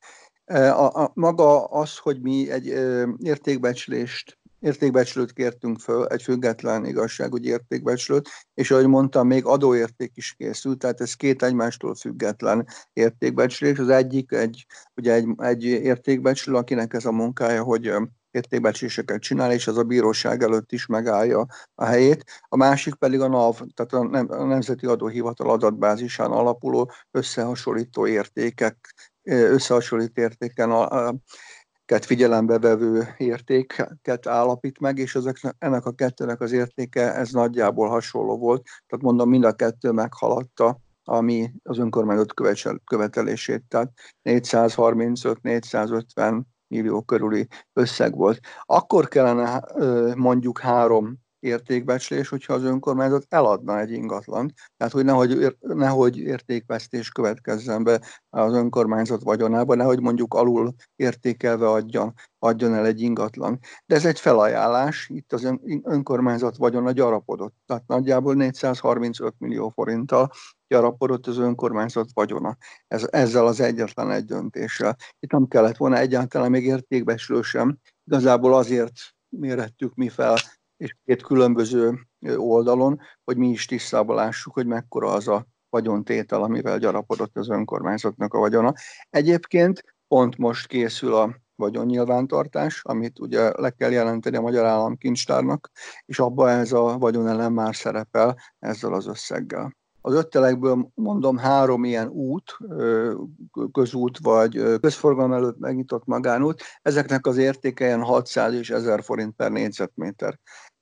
E, 0.44 0.74
a, 0.74 1.02
a, 1.02 1.10
maga 1.14 1.64
az, 1.64 1.96
hogy 1.96 2.20
mi 2.20 2.50
egy 2.50 2.68
ö, 2.68 3.08
értékbecslést, 3.18 4.38
értékbecslőt 4.60 5.32
kértünk 5.32 5.78
föl, 5.80 6.06
egy 6.06 6.22
független 6.22 6.84
igazságügyi 6.84 7.48
értékbecslőt, 7.48 8.28
és 8.54 8.70
ahogy 8.70 8.86
mondtam, 8.86 9.26
még 9.26 9.44
adóérték 9.44 10.12
is 10.14 10.34
készült, 10.38 10.78
tehát 10.78 11.00
ez 11.00 11.14
két 11.14 11.42
egymástól 11.42 11.94
független 11.94 12.66
értékbecslés. 12.92 13.78
Az 13.78 13.88
egyik 13.88 14.32
egy, 14.32 14.66
ugye 14.94 15.12
egy, 15.12 15.26
egy 15.36 15.64
értékbecslő, 15.64 16.54
akinek 16.54 16.94
ez 16.94 17.04
a 17.04 17.12
munkája, 17.12 17.62
hogy 17.62 17.92
értékbecséseket 18.30 19.20
csinál, 19.20 19.52
és 19.52 19.66
az 19.66 19.76
a 19.76 19.82
bíróság 19.82 20.42
előtt 20.42 20.72
is 20.72 20.86
megállja 20.86 21.46
a 21.74 21.84
helyét. 21.84 22.24
A 22.48 22.56
másik 22.56 22.94
pedig 22.94 23.20
a 23.20 23.28
NAV, 23.28 23.60
tehát 23.74 23.92
a, 23.92 24.08
Nem- 24.08 24.30
a 24.30 24.44
Nemzeti 24.44 24.86
Adóhivatal 24.86 25.50
adatbázisán 25.50 26.30
alapuló 26.30 26.90
összehasonlító 27.10 28.06
értékek, 28.06 28.94
összehasonlító 29.22 30.22
értéken 30.22 30.70
a, 30.70 31.08
a, 31.08 31.14
figyelembe 32.00 32.58
vevő 32.58 33.14
értéket 33.16 34.26
állapít 34.26 34.80
meg, 34.80 34.98
és 34.98 35.14
ezek, 35.14 35.36
ennek 35.58 35.84
a 35.84 35.92
kettőnek 35.92 36.40
az 36.40 36.52
értéke 36.52 37.14
ez 37.14 37.30
nagyjából 37.30 37.88
hasonló 37.88 38.38
volt. 38.38 38.62
Tehát 38.62 39.04
mondom, 39.04 39.28
mind 39.28 39.44
a 39.44 39.52
kettő 39.52 39.90
meghaladta 39.90 40.80
ami 41.10 41.52
az 41.62 41.78
önkormányzat 41.78 42.34
követelését, 42.84 43.64
tehát 43.68 43.92
435-450 44.24 46.42
millió 46.68 47.02
körüli 47.02 47.46
összeg 47.72 48.16
volt. 48.16 48.40
Akkor 48.62 49.08
kellene 49.08 49.62
mondjuk 50.14 50.58
három 50.58 51.26
értékbecslés, 51.40 52.28
hogyha 52.28 52.52
az 52.52 52.62
önkormányzat 52.62 53.26
eladna 53.28 53.80
egy 53.80 53.90
ingatlant. 53.90 54.52
Tehát, 54.76 54.92
hogy 54.92 55.04
nehogy, 55.04 55.56
nehogy 55.60 56.18
értékvesztés 56.18 57.10
következzen 57.10 57.84
be 57.84 58.00
az 58.30 58.52
önkormányzat 58.52 59.22
vagyonába, 59.22 59.74
nehogy 59.74 60.00
mondjuk 60.00 60.34
alul 60.34 60.74
értékelve 60.96 61.68
adjon, 61.68 62.14
adjon 62.38 62.74
el 62.74 62.86
egy 62.86 63.00
ingatlan. 63.00 63.58
De 63.86 63.94
ez 63.94 64.04
egy 64.04 64.20
felajánlás, 64.20 65.08
itt 65.08 65.32
az 65.32 65.54
önkormányzat 65.82 66.56
vagyona 66.56 66.92
gyarapodott. 66.92 67.54
Tehát 67.66 67.86
nagyjából 67.86 68.34
435 68.34 69.34
millió 69.38 69.68
forinttal 69.68 70.30
gyarapodott 70.68 71.26
az 71.26 71.38
önkormányzat 71.38 72.08
vagyona. 72.12 72.56
Ez, 72.86 73.06
ezzel 73.10 73.46
az 73.46 73.60
egyetlen 73.60 74.10
egy 74.10 74.24
döntéssel. 74.24 74.96
Itt 75.18 75.30
nem 75.30 75.48
kellett 75.48 75.76
volna 75.76 75.96
egyáltalán 75.96 76.50
még 76.50 76.64
értékbeslő 76.64 77.42
sem. 77.42 77.78
Igazából 78.04 78.54
azért 78.54 78.92
mérettük 79.28 79.94
mi 79.94 80.08
fel 80.08 80.36
és 80.78 80.96
két 81.04 81.22
különböző 81.22 81.98
oldalon, 82.36 83.00
hogy 83.24 83.36
mi 83.36 83.48
is 83.48 83.66
tisztában 83.66 84.16
lássuk, 84.16 84.54
hogy 84.54 84.66
mekkora 84.66 85.12
az 85.12 85.28
a 85.28 85.46
vagyontétel, 85.70 86.42
amivel 86.42 86.78
gyarapodott 86.78 87.36
az 87.36 87.48
önkormányzatnak 87.48 88.34
a 88.34 88.38
vagyona. 88.38 88.72
Egyébként 89.10 89.84
pont 90.08 90.36
most 90.36 90.66
készül 90.66 91.14
a 91.14 91.36
vagyonnyilvántartás, 91.54 92.80
amit 92.84 93.18
ugye 93.18 93.60
le 93.60 93.70
kell 93.70 93.90
jelenteni 93.90 94.36
a 94.36 94.40
Magyar 94.40 94.64
Államkincstárnak, 94.64 95.70
és 96.04 96.18
abban 96.18 96.48
ez 96.48 96.72
a 96.72 96.98
vagyonelem 96.98 97.52
már 97.52 97.74
szerepel 97.74 98.36
ezzel 98.58 98.92
az 98.92 99.06
összeggel. 99.06 99.76
Az 100.00 100.14
öt 100.14 100.30
telekből 100.30 100.90
mondom 100.94 101.36
három 101.36 101.84
ilyen 101.84 102.08
út, 102.08 102.56
közút 103.72 104.18
vagy 104.18 104.78
közforgalom 104.80 105.32
előtt 105.32 105.58
megnyitott 105.58 106.04
magánút, 106.04 106.62
ezeknek 106.82 107.26
az 107.26 107.36
értéke 107.36 107.84
ilyen 107.84 108.02
600 108.02 108.54
és 108.54 108.70
1000 108.70 109.02
forint 109.02 109.34
per 109.36 109.50
négyzetméter. 109.50 110.38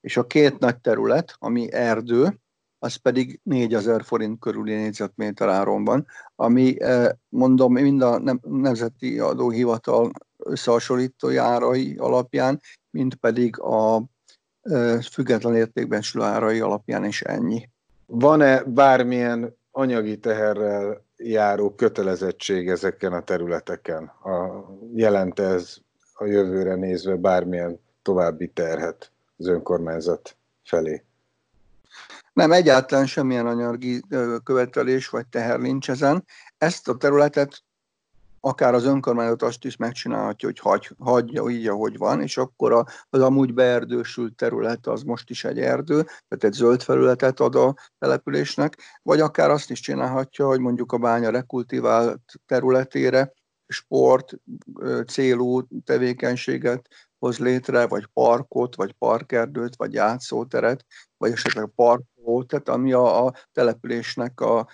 És 0.07 0.17
a 0.17 0.27
két 0.27 0.59
nagy 0.59 0.79
terület, 0.79 1.35
ami 1.39 1.73
erdő, 1.73 2.39
az 2.79 2.95
pedig 2.95 3.41
4000 3.43 4.03
forint 4.05 4.41
körüli 4.41 4.75
négyzetméter 4.75 5.49
áron 5.49 5.85
van, 5.85 6.07
ami 6.37 6.77
mondom 7.29 7.73
mind 7.73 8.03
a 8.03 8.39
Nemzeti 8.43 9.19
Adóhivatal 9.19 10.11
összehasonlító 10.37 11.39
árai 11.39 11.97
alapján, 11.99 12.61
mint 12.91 13.15
pedig 13.15 13.61
a 13.61 14.03
független 15.13 15.57
értékben 15.57 16.03
árai 16.21 16.61
alapján 16.61 17.05
is 17.05 17.23
ennyi. 17.23 17.69
Van-e 18.07 18.63
bármilyen 18.63 19.57
anyagi 19.71 20.19
teherrel 20.19 21.05
járó 21.17 21.75
kötelezettség 21.75 22.69
ezeken 22.69 23.13
a 23.13 23.21
területeken? 23.21 24.05
A, 24.05 24.67
jelent 24.95 25.39
ez 25.39 25.77
a 26.15 26.25
jövőre 26.25 26.75
nézve 26.75 27.17
bármilyen 27.17 27.81
további 28.03 28.49
terhet 28.49 29.11
az 29.37 29.47
önkormányzat 29.47 30.37
felé? 30.63 31.05
Nem, 32.33 32.53
egyáltalán 32.53 33.07
semmilyen 33.07 33.47
anyagi 33.47 34.03
követelés 34.45 35.09
vagy 35.09 35.27
teher 35.27 35.59
nincs 35.59 35.91
ezen. 35.91 36.25
Ezt 36.59 36.89
a 36.89 36.97
területet 36.97 37.65
akár 38.41 38.75
az 38.75 38.85
önkormányzat 38.85 39.43
azt 39.43 39.65
is 39.65 39.77
megcsinálhatja, 39.77 40.49
hogy 40.49 40.59
hagy, 40.59 40.91
hagyja 40.99 41.49
így, 41.49 41.67
ahogy 41.67 41.97
van, 41.97 42.23
és 42.23 42.37
akkor 42.37 42.85
az 43.11 43.21
amúgy 43.21 43.55
beerdősült 43.55 44.35
terület 44.35 44.87
az 44.87 45.03
most 45.03 45.31
is 45.31 45.45
egy 45.45 45.61
erdő, 45.61 46.03
tehát 46.03 46.45
egy 46.45 46.53
zöld 46.53 46.83
felületet 46.83 47.41
ad 47.41 47.55
a 47.55 47.75
településnek, 47.99 48.77
vagy 49.03 49.21
akár 49.21 49.51
azt 49.51 49.71
is 49.71 49.81
csinálhatja, 49.81 50.47
hogy 50.47 50.61
mondjuk 50.61 50.93
a 50.93 50.99
bánya 50.99 51.31
rekultivált 51.31 52.21
területére 52.47 53.33
sport 53.67 54.33
célú 55.07 55.63
tevékenységet 55.85 56.89
hoz 57.19 57.39
létre, 57.39 57.87
vagy 57.87 58.07
parkot, 58.13 58.77
vagy 58.77 58.93
parkerdőt, 58.93 59.77
vagy 59.77 59.93
játszóteret, 59.93 60.85
vagy 61.17 61.33
esetleg 61.33 61.71
parkolót, 61.75 62.47
tehát 62.47 62.69
ami 62.69 62.93
a, 62.93 63.27
a 63.27 63.33
településnek 63.53 64.41
a 64.41 64.67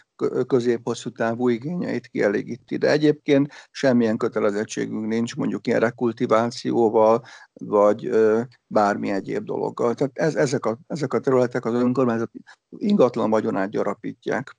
középhosszú 0.46 1.11
távú 1.11 1.48
igényeit 1.48 2.07
kielégíti. 2.07 2.76
De 2.76 2.90
egyébként 2.90 3.52
semmilyen 3.70 4.16
kötelezettségünk 4.16 5.07
nincs 5.07 5.37
mondjuk 5.37 5.66
ilyen 5.66 5.81
rekultivációval, 5.81 7.24
vagy 7.52 8.07
ö, 8.07 8.40
bármi 8.66 9.11
egyéb 9.11 9.44
dologgal. 9.44 9.94
Tehát 9.94 10.18
ez, 10.18 10.35
ezek, 10.35 10.66
a, 10.66 10.78
ezek 10.87 11.12
a 11.12 11.20
területek 11.20 11.64
az 11.64 11.74
önkormányzat 11.74 12.31
ingatlan 12.76 13.31
vagyonát 13.31 13.70
gyarapítják. 13.70 14.57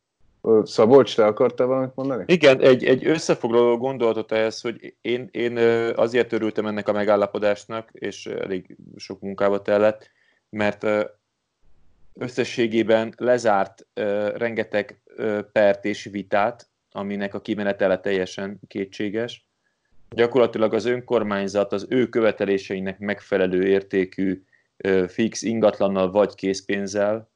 Szabolcs, 0.63 1.15
te 1.15 1.25
akartál 1.25 1.67
valamit 1.67 1.95
mondani? 1.95 2.23
Igen, 2.27 2.61
egy, 2.61 2.83
egy 2.83 3.07
összefoglaló 3.07 3.77
gondolatot 3.77 4.31
ehhez, 4.31 4.61
hogy 4.61 4.95
én, 5.01 5.29
én 5.31 5.57
azért 5.95 6.33
örültem 6.33 6.65
ennek 6.65 6.87
a 6.87 6.91
megállapodásnak, 6.91 7.89
és 7.91 8.25
elég 8.25 8.77
sok 8.95 9.21
munkába 9.21 9.61
tellett, 9.61 10.09
mert 10.49 10.85
összességében 12.13 13.13
lezárt 13.17 13.87
rengeteg 14.35 15.01
pert 15.51 15.85
és 15.85 16.03
vitát, 16.03 16.67
aminek 16.91 17.33
a 17.33 17.41
kimenetele 17.41 17.99
teljesen 17.99 18.59
kétséges. 18.67 19.47
Gyakorlatilag 20.09 20.73
az 20.73 20.85
önkormányzat 20.85 21.73
az 21.73 21.85
ő 21.89 22.07
követeléseinek 22.07 22.99
megfelelő 22.99 23.67
értékű 23.67 24.43
fix 25.07 25.41
ingatlannal 25.41 26.11
vagy 26.11 26.35
készpénzzel 26.35 27.31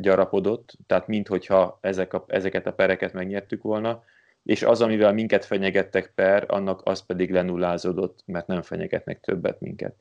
gyarapodott, 0.00 0.72
tehát 0.86 1.06
minthogyha 1.06 1.78
ezek 1.80 2.12
a, 2.14 2.24
ezeket 2.28 2.66
a 2.66 2.72
pereket 2.72 3.12
megnyertük 3.12 3.62
volna, 3.62 4.02
és 4.42 4.62
az, 4.62 4.80
amivel 4.80 5.12
minket 5.12 5.44
fenyegettek 5.44 6.12
per, 6.14 6.44
annak 6.48 6.80
az 6.84 7.06
pedig 7.06 7.30
lenullázódott, 7.30 8.18
mert 8.24 8.46
nem 8.46 8.62
fenyegetnek 8.62 9.20
többet 9.20 9.60
minket. 9.60 9.94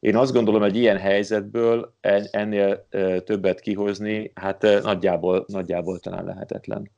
Én 0.00 0.16
azt 0.16 0.32
gondolom, 0.32 0.60
hogy 0.60 0.76
ilyen 0.76 0.98
helyzetből 0.98 1.94
ennél 2.30 2.86
többet 3.24 3.60
kihozni, 3.60 4.32
hát 4.34 4.62
nagyjából, 4.82 5.44
nagyjából 5.48 5.98
talán 5.98 6.24
lehetetlen. 6.24 6.90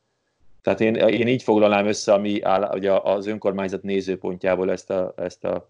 Tehát 0.61 0.81
én, 0.81 0.95
én 0.95 1.27
így 1.27 1.43
foglalnám 1.43 1.87
össze, 1.87 2.13
ami 2.13 2.41
áll, 2.41 2.71
ugye 2.73 2.91
az 2.91 3.27
önkormányzat 3.27 3.83
nézőpontjából 3.83 4.71
ezt, 4.71 4.89
a, 4.89 5.13
ezt 5.17 5.43
a, 5.43 5.69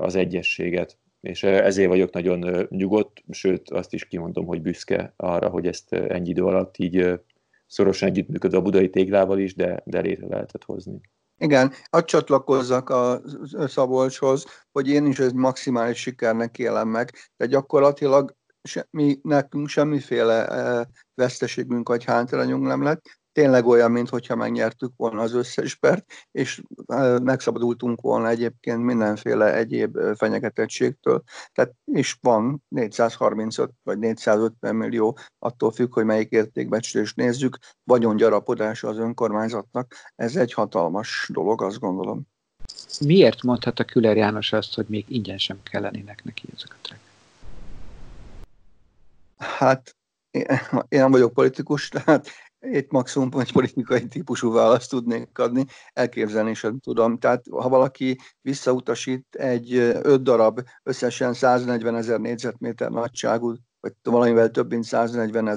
az 0.00 0.14
egyességet 0.14 0.96
és 1.20 1.42
ezért 1.42 1.88
vagyok 1.88 2.12
nagyon 2.12 2.66
nyugodt, 2.70 3.22
sőt 3.30 3.70
azt 3.70 3.92
is 3.92 4.04
kimondom, 4.04 4.46
hogy 4.46 4.62
büszke 4.62 5.12
arra, 5.16 5.48
hogy 5.48 5.66
ezt 5.66 5.92
ennyi 5.92 6.28
idő 6.28 6.44
alatt 6.44 6.78
így 6.78 7.20
szorosan 7.66 8.08
együttműködve 8.08 8.56
a 8.56 8.62
budai 8.62 8.90
téglával 8.90 9.38
is, 9.38 9.54
de, 9.54 9.82
de 9.84 10.00
létre 10.00 10.26
lehetett 10.26 10.64
hozni. 10.64 11.00
Igen, 11.38 11.72
hadd 11.90 12.04
csatlakozzak 12.04 12.90
a 12.90 13.22
Szabolcshoz, 13.66 14.44
hogy 14.72 14.88
én 14.88 15.06
is 15.06 15.18
egy 15.18 15.34
maximális 15.34 15.98
sikernek 16.00 16.58
élem 16.58 16.88
meg, 16.88 17.10
de 17.36 17.46
gyakorlatilag 17.46 18.36
mi, 18.90 19.18
nekünk 19.22 19.68
semmiféle 19.68 20.86
veszteségünk 21.14 21.88
vagy 21.88 22.04
hátrányunk 22.04 22.66
nem 22.66 22.82
lett, 22.82 23.19
tényleg 23.40 23.66
olyan, 23.66 23.90
mintha 23.90 24.34
megnyertük 24.34 24.92
volna 24.96 25.20
az 25.20 25.34
összes 25.34 25.74
pert, 25.74 26.12
és 26.30 26.62
megszabadultunk 27.22 28.00
volna 28.00 28.28
egyébként 28.28 28.82
mindenféle 28.82 29.54
egyéb 29.54 29.98
fenyegetettségtől. 30.16 31.22
Tehát 31.52 31.74
is 31.84 32.18
van 32.20 32.62
435 32.68 33.70
vagy 33.82 33.98
450 33.98 34.76
millió, 34.76 35.18
attól 35.38 35.72
függ, 35.72 35.92
hogy 35.92 36.04
melyik 36.04 36.30
értékbecslést 36.30 37.16
nézzük, 37.16 37.58
vagyongyarapodása 37.84 38.88
az 38.88 38.98
önkormányzatnak. 38.98 39.94
Ez 40.16 40.36
egy 40.36 40.52
hatalmas 40.52 41.28
dolog, 41.32 41.62
azt 41.62 41.78
gondolom. 41.78 42.22
Miért 43.00 43.42
mondhatta 43.42 43.84
Küller 43.84 44.16
János 44.16 44.52
azt, 44.52 44.74
hogy 44.74 44.86
még 44.88 45.04
ingyen 45.08 45.38
sem 45.38 45.58
kellenének 45.62 46.24
neki 46.24 46.48
ezek 46.54 46.70
a 46.70 46.76
trek? 46.82 46.98
Hát 49.36 49.96
én 50.88 51.00
nem 51.00 51.10
vagyok 51.10 51.32
politikus, 51.32 51.88
tehát 51.88 52.28
itt 52.60 52.90
maximum 52.90 53.28
egy 53.38 53.52
politikai 53.52 54.06
típusú 54.08 54.52
választ 54.52 54.90
tudnék 54.90 55.38
adni, 55.38 55.64
elképzelni 55.92 56.54
sem 56.54 56.78
tudom. 56.78 57.18
Tehát 57.18 57.44
ha 57.50 57.68
valaki 57.68 58.18
visszautasít 58.40 59.34
egy 59.34 59.74
öt 60.02 60.22
darab 60.22 60.60
összesen 60.82 61.32
140 61.32 61.96
ezer 61.96 62.20
négyzetméter 62.20 62.90
nagyságú, 62.90 63.54
vagy 63.80 63.92
valamivel 64.02 64.50
több 64.50 64.70
mint 64.70 64.84
140 64.84 65.48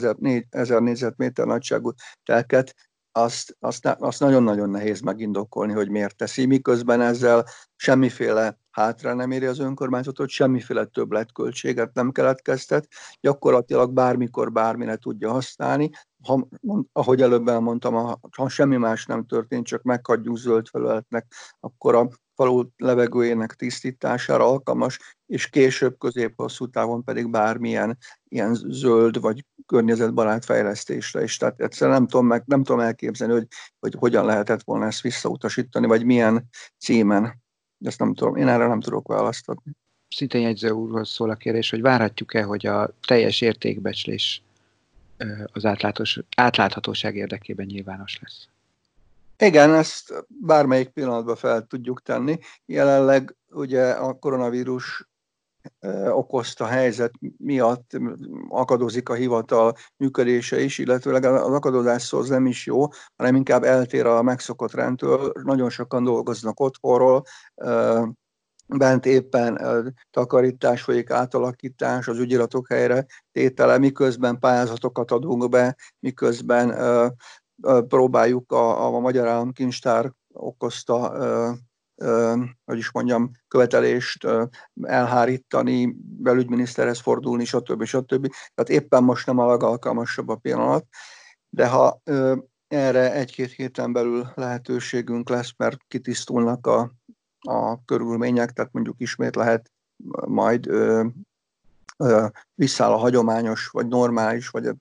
ezer, 0.49 0.79
négyzetméter 0.79 1.45
nagyságú 1.45 1.91
telket, 2.23 2.75
azt, 3.15 3.57
azt, 3.59 3.85
azt 3.99 4.19
nagyon-nagyon 4.19 4.69
nehéz 4.69 4.99
megindokolni, 5.01 5.73
hogy 5.73 5.89
miért 5.89 6.15
teszi, 6.15 6.45
miközben 6.45 7.01
ezzel 7.01 7.45
semmiféle 7.75 8.59
hátra 8.71 9.13
nem 9.13 9.31
éri 9.31 9.45
az 9.45 9.59
önkormányzatot, 9.59 10.29
semmiféle 10.29 10.85
többletköltséget 10.85 11.93
nem 11.93 12.11
keletkeztet, 12.11 12.87
gyakorlatilag 13.21 13.91
bármikor 13.91 14.51
bármire 14.51 14.95
tudja 14.95 15.31
használni, 15.31 15.89
ha, 16.27 16.47
ahogy 16.91 17.21
előbb 17.21 17.47
elmondtam, 17.47 17.93
ha, 18.31 18.49
semmi 18.49 18.77
más 18.77 19.05
nem 19.05 19.25
történt, 19.25 19.65
csak 19.65 19.83
meghagyjuk 19.83 20.37
zöld 20.37 20.67
felületnek, 20.67 21.33
akkor 21.59 21.95
a 21.95 22.09
falu 22.35 22.63
levegőjének 22.77 23.53
tisztítására 23.53 24.45
alkalmas, 24.45 24.99
és 25.25 25.49
később 25.49 25.97
közép-hosszú 25.97 26.67
távon 26.67 27.03
pedig 27.03 27.29
bármilyen 27.29 27.97
ilyen 28.27 28.53
zöld 28.53 29.19
vagy 29.19 29.45
környezetbarát 29.65 30.45
fejlesztésre 30.45 31.23
is. 31.23 31.37
Tehát 31.37 31.61
egyszerűen 31.61 31.97
nem 31.97 32.07
tudom, 32.07 32.25
meg, 32.25 32.43
nem 32.45 32.63
tudom 32.63 32.81
elképzelni, 32.81 33.33
hogy, 33.33 33.47
hogy 33.79 33.95
hogyan 33.99 34.25
lehetett 34.25 34.63
volna 34.63 34.85
ezt 34.85 35.01
visszautasítani, 35.01 35.87
vagy 35.87 36.05
milyen 36.05 36.49
címen. 36.77 37.41
Ezt 37.79 37.99
nem 37.99 38.13
tudom, 38.13 38.35
én 38.35 38.47
erre 38.47 38.67
nem 38.67 38.79
tudok 38.79 39.07
választani. 39.07 39.59
Szintén 40.07 40.41
jegyző 40.41 40.69
úrhoz 40.69 41.09
szól 41.09 41.29
a 41.29 41.35
kérdés, 41.35 41.69
hogy 41.69 41.81
várhatjuk-e, 41.81 42.43
hogy 42.43 42.65
a 42.65 42.95
teljes 43.07 43.41
értékbecslés 43.41 44.43
az 45.53 45.65
átláthatóság 46.35 47.15
érdekében 47.15 47.65
nyilvános 47.65 48.19
lesz? 48.21 48.47
Igen, 49.37 49.73
ezt 49.73 50.25
bármelyik 50.27 50.89
pillanatban 50.89 51.35
fel 51.35 51.65
tudjuk 51.67 52.01
tenni. 52.01 52.39
Jelenleg 52.65 53.35
ugye 53.49 53.91
a 53.91 54.13
koronavírus 54.13 55.07
okozta 56.09 56.65
helyzet 56.65 57.11
miatt 57.37 57.91
akadozik 58.49 59.09
a 59.09 59.13
hivatal 59.13 59.75
működése 59.97 60.61
is, 60.61 60.77
illetve 60.77 61.29
az 61.29 61.53
akadozás 61.53 62.01
szó 62.01 62.21
nem 62.23 62.45
is 62.45 62.65
jó, 62.65 62.87
hanem 63.15 63.35
inkább 63.35 63.63
eltér 63.63 64.05
a 64.05 64.21
megszokott 64.21 64.73
rendtől. 64.73 65.31
Nagyon 65.43 65.69
sokan 65.69 66.03
dolgoznak 66.03 66.59
otthonról, 66.59 67.23
bent 68.67 69.05
éppen 69.05 69.59
takarítás 70.11 70.81
folyik, 70.81 71.09
átalakítás, 71.09 72.07
az 72.07 72.17
ügyiratok 72.17 72.67
helyre 72.67 73.05
tétele, 73.31 73.77
miközben 73.77 74.39
pályázatokat 74.39 75.11
adunk 75.11 75.49
be, 75.49 75.75
miközben 75.99 76.75
próbáljuk 77.87 78.51
a, 78.51 78.85
a 78.85 78.99
Magyar 78.99 79.27
Államkincstár 79.27 80.11
okozta 80.33 81.11
hogy 82.65 82.77
is 82.77 82.91
mondjam, 82.91 83.31
követelést 83.47 84.27
elhárítani, 84.81 85.95
belügyminiszterhez 86.01 86.99
fordulni, 86.99 87.45
stb. 87.45 87.83
stb. 87.83 88.27
Tehát 88.53 88.83
éppen 88.83 89.03
most 89.03 89.25
nem 89.25 89.39
a 89.39 89.47
legalkalmasabb 89.47 90.29
a 90.29 90.35
pillanat. 90.35 90.85
de 91.49 91.67
ha 91.67 92.01
ö, 92.03 92.35
erre 92.67 93.13
egy-két 93.13 93.51
héten 93.51 93.93
belül 93.93 94.31
lehetőségünk 94.35 95.29
lesz, 95.29 95.53
mert 95.57 95.77
kitisztulnak 95.87 96.67
a, 96.67 96.91
a 97.47 97.85
körülmények, 97.85 98.51
tehát 98.51 98.73
mondjuk 98.73 98.99
ismét 98.99 99.35
lehet 99.35 99.71
majd 100.27 100.67
ö, 100.67 101.05
ö, 101.97 102.25
visszáll 102.55 102.91
a 102.91 102.97
hagyományos, 102.97 103.67
vagy 103.67 103.87
normális, 103.87 104.49
vagy 104.49 104.75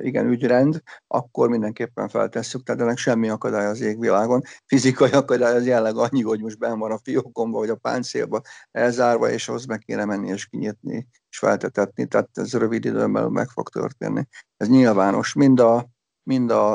igen, 0.00 0.26
ügyrend, 0.26 0.82
akkor 1.06 1.48
mindenképpen 1.48 2.08
feltesszük, 2.08 2.62
tehát 2.62 2.80
ennek 2.80 2.96
semmi 2.96 3.28
akadály 3.28 3.66
az 3.66 3.80
égvilágon. 3.80 4.42
Fizikai 4.66 5.10
akadály 5.10 5.56
az 5.56 5.66
jelleg 5.66 5.96
annyi, 5.96 6.22
hogy 6.22 6.40
most 6.40 6.58
benn 6.58 6.78
van 6.78 6.90
a 6.90 6.98
fiókomba, 6.98 7.58
vagy 7.58 7.68
a 7.68 7.76
páncélba 7.76 8.40
elzárva, 8.70 9.30
és 9.30 9.48
ahhoz 9.48 9.64
meg 9.64 9.78
kéne 9.78 10.04
menni 10.04 10.28
és 10.28 10.46
kinyitni, 10.46 11.08
és 11.30 11.38
feltetetni, 11.38 12.06
tehát 12.06 12.28
ez 12.32 12.52
rövid 12.52 12.84
időn 12.84 13.12
belül 13.12 13.28
meg 13.28 13.48
fog 13.48 13.68
történni. 13.68 14.28
Ez 14.56 14.68
nyilvános, 14.68 15.32
mind 15.32 15.60
a, 15.60 15.88
mind 16.22 16.50
a, 16.50 16.72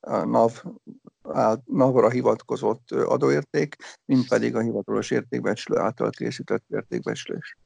a 0.00 0.24
NAV 0.24 0.62
NAV-ra 1.64 2.10
hivatkozott 2.10 2.90
adóérték, 2.90 3.76
mint 4.04 4.28
pedig 4.28 4.56
a 4.56 4.60
hivatalos 4.60 5.10
értékbecslő 5.10 5.76
által 5.76 6.10
készített 6.10 6.62
értékbecslés. 6.68 7.56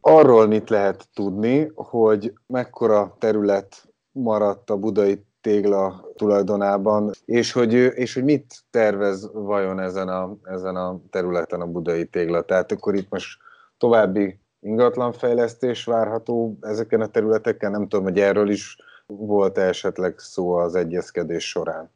Arról 0.00 0.46
mit 0.46 0.70
lehet 0.70 1.08
tudni, 1.14 1.70
hogy 1.74 2.32
mekkora 2.46 3.16
terület 3.18 3.88
maradt 4.12 4.70
a 4.70 4.76
budai 4.76 5.24
tégla 5.40 6.10
tulajdonában, 6.16 7.10
és 7.24 7.52
hogy, 7.52 7.72
és 7.72 8.14
hogy 8.14 8.24
mit 8.24 8.64
tervez 8.70 9.30
vajon 9.32 9.80
ezen 9.80 10.08
a, 10.08 10.36
ezen 10.42 10.76
a 10.76 11.00
területen 11.10 11.60
a 11.60 11.66
budai 11.66 12.06
tégla. 12.06 12.42
Tehát 12.42 12.72
akkor 12.72 12.94
itt 12.94 13.10
most 13.10 13.38
további 13.78 14.38
ingatlanfejlesztés 14.60 15.84
várható 15.84 16.58
ezeken 16.60 17.00
a 17.00 17.06
területeken, 17.06 17.70
nem 17.70 17.88
tudom, 17.88 18.04
hogy 18.04 18.20
erről 18.20 18.50
is 18.50 18.76
volt 19.06 19.58
esetleg 19.58 20.18
szó 20.18 20.52
az 20.52 20.74
egyezkedés 20.74 21.48
során. 21.48 21.90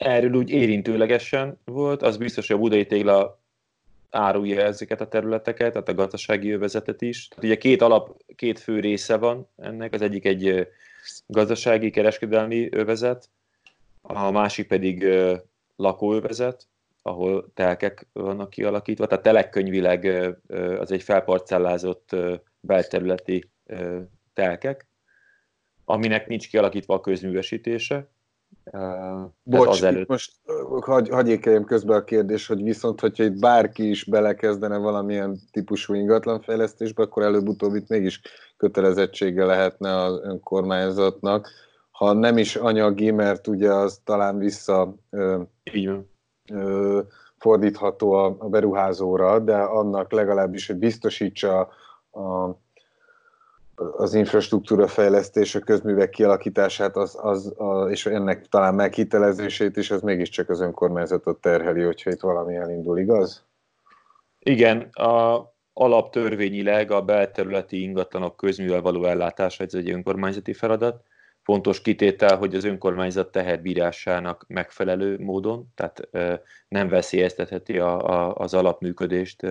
Erről 0.00 0.32
úgy 0.32 0.50
érintőlegesen 0.50 1.58
volt, 1.64 2.02
az 2.02 2.16
biztos, 2.16 2.46
hogy 2.46 2.56
a 2.56 2.58
budai 2.58 2.86
tégla 2.86 3.40
árulja 4.10 4.60
ezeket 4.60 5.00
a 5.00 5.08
területeket, 5.08 5.72
tehát 5.72 5.88
a 5.88 5.94
gazdasági 5.94 6.50
övezetet 6.50 7.02
is. 7.02 7.28
Tehát 7.28 7.44
ugye 7.44 7.56
két 7.56 7.82
alap, 7.82 8.22
két 8.36 8.58
fő 8.58 8.80
része 8.80 9.16
van 9.16 9.48
ennek, 9.56 9.92
az 9.92 10.02
egyik 10.02 10.24
egy 10.24 10.68
gazdasági, 11.26 11.90
kereskedelmi 11.90 12.68
övezet, 12.70 13.28
a 14.02 14.30
másik 14.30 14.66
pedig 14.66 15.06
lakóövezet, 15.76 16.66
ahol 17.02 17.50
telkek 17.54 18.06
vannak 18.12 18.50
kialakítva, 18.50 19.06
tehát 19.06 19.24
telekkönyvileg 19.24 20.04
az 20.78 20.92
egy 20.92 21.02
felparcellázott 21.02 22.16
belterületi 22.60 23.50
telkek, 24.34 24.86
aminek 25.84 26.26
nincs 26.26 26.48
kialakítva 26.48 26.94
a 26.94 27.00
közművesítése, 27.00 28.08
Bocs, 29.42 29.68
az 29.68 29.82
előtt. 29.82 30.08
most 30.08 30.32
hagy, 30.80 31.08
hagyj 31.08 31.34
közben 31.64 31.96
a 31.96 32.04
kérdés, 32.04 32.46
hogy 32.46 32.62
viszont, 32.62 33.00
hogyha 33.00 33.24
itt 33.24 33.38
bárki 33.38 33.88
is 33.88 34.04
belekezdene 34.04 34.76
valamilyen 34.76 35.38
típusú 35.50 35.94
ingatlanfejlesztésbe, 35.94 37.02
akkor 37.02 37.22
előbb-utóbb 37.22 37.74
itt 37.74 37.88
mégis 37.88 38.20
kötelezettsége 38.56 39.44
lehetne 39.44 39.96
az 39.96 40.20
önkormányzatnak. 40.22 41.48
Ha 41.90 42.12
nem 42.12 42.38
is 42.38 42.56
anyagi, 42.56 43.10
mert 43.10 43.46
ugye 43.46 43.72
az 43.72 44.00
talán 44.04 44.38
vissza 44.38 44.94
ö, 45.10 45.40
ö, 46.52 47.00
fordítható 47.38 48.12
a, 48.12 48.36
a 48.38 48.48
beruházóra, 48.48 49.38
de 49.38 49.56
annak 49.56 50.12
legalábbis, 50.12 50.66
hogy 50.66 50.76
biztosítsa 50.76 51.60
a 52.10 52.50
az 53.96 54.14
infrastruktúra 54.14 54.86
fejlesztés, 54.86 55.54
a 55.54 55.60
közművek 55.60 56.10
kialakítását 56.10 56.96
az, 56.96 57.18
az, 57.20 57.54
a, 57.58 57.90
és 57.90 58.06
ennek 58.06 58.46
talán 58.48 58.74
meghitelezését 58.74 59.76
is, 59.76 59.90
az 59.90 60.02
mégiscsak 60.02 60.48
az 60.48 60.60
önkormányzatot 60.60 61.40
terheli, 61.40 61.82
hogyha 61.82 62.10
itt 62.10 62.20
valami 62.20 62.56
elindul, 62.56 62.98
igaz? 62.98 63.44
Igen, 64.38 64.80
a 64.80 65.44
alaptörvényileg 65.72 66.90
a 66.90 67.02
belterületi 67.02 67.82
ingatlanok 67.82 68.36
közművel 68.36 68.80
való 68.80 69.04
ellátása 69.04 69.64
ez 69.64 69.74
egy 69.74 69.90
önkormányzati 69.90 70.52
feladat. 70.52 71.02
Fontos 71.42 71.82
kitétel, 71.82 72.36
hogy 72.36 72.54
az 72.54 72.64
önkormányzat 72.64 73.32
teherbírásának 73.32 74.44
megfelelő 74.48 75.18
módon, 75.18 75.72
tehát 75.74 76.08
nem 76.68 76.88
veszélyeztetheti 76.88 77.78
a, 77.78 78.08
a, 78.08 78.34
az 78.34 78.54
alapműködést 78.54 79.46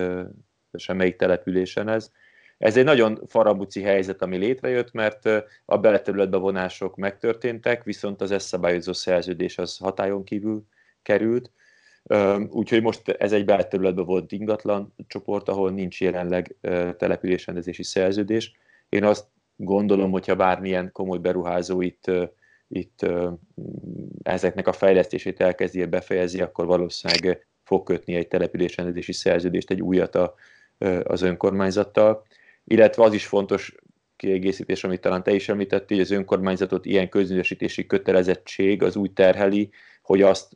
semmelyik 0.72 1.16
településen 1.16 1.88
ez 1.88 2.10
ez 2.60 2.76
egy 2.76 2.84
nagyon 2.84 3.20
farabuci 3.26 3.82
helyzet, 3.82 4.22
ami 4.22 4.36
létrejött, 4.36 4.92
mert 4.92 5.28
a 5.64 5.78
beleterületbe 5.78 6.36
vonások 6.36 6.96
megtörténtek, 6.96 7.84
viszont 7.84 8.20
az 8.20 8.30
ezt 8.30 8.46
szabályozó 8.46 8.92
szerződés 8.92 9.58
az 9.58 9.76
hatályon 9.76 10.24
kívül 10.24 10.64
került, 11.02 11.50
úgyhogy 12.48 12.82
most 12.82 13.08
ez 13.08 13.32
egy 13.32 13.44
belterületbe 13.44 14.02
volt 14.02 14.32
ingatlan 14.32 14.94
csoport, 15.06 15.48
ahol 15.48 15.70
nincs 15.70 16.00
jelenleg 16.00 16.56
településrendezési 16.96 17.82
szerződés. 17.82 18.52
Én 18.88 19.04
azt 19.04 19.26
gondolom, 19.56 20.10
hogyha 20.10 20.36
bármilyen 20.36 20.92
komoly 20.92 21.18
beruházó 21.18 21.80
itt, 21.80 22.10
itt 22.68 23.06
ezeknek 24.22 24.66
a 24.66 24.72
fejlesztését 24.72 25.40
elkezdi, 25.40 25.84
befejezi, 25.84 26.40
akkor 26.40 26.66
valószínűleg 26.66 27.46
fog 27.62 27.82
kötni 27.82 28.14
egy 28.14 28.28
településrendezési 28.28 29.12
szerződést, 29.12 29.70
egy 29.70 29.82
újat 29.82 30.14
a, 30.14 30.34
az 31.04 31.22
önkormányzattal 31.22 32.22
illetve 32.70 33.02
az 33.02 33.12
is 33.12 33.26
fontos 33.26 33.74
kiegészítés, 34.16 34.84
amit 34.84 35.00
talán 35.00 35.22
te 35.22 35.32
is 35.32 35.48
említettél, 35.48 35.96
hogy 35.96 36.06
az 36.06 36.10
önkormányzatot 36.10 36.84
ilyen 36.86 37.08
közművesítési 37.08 37.86
kötelezettség 37.86 38.82
az 38.82 38.96
úgy 38.96 39.12
terheli, 39.12 39.70
hogy 40.02 40.22
azt 40.22 40.52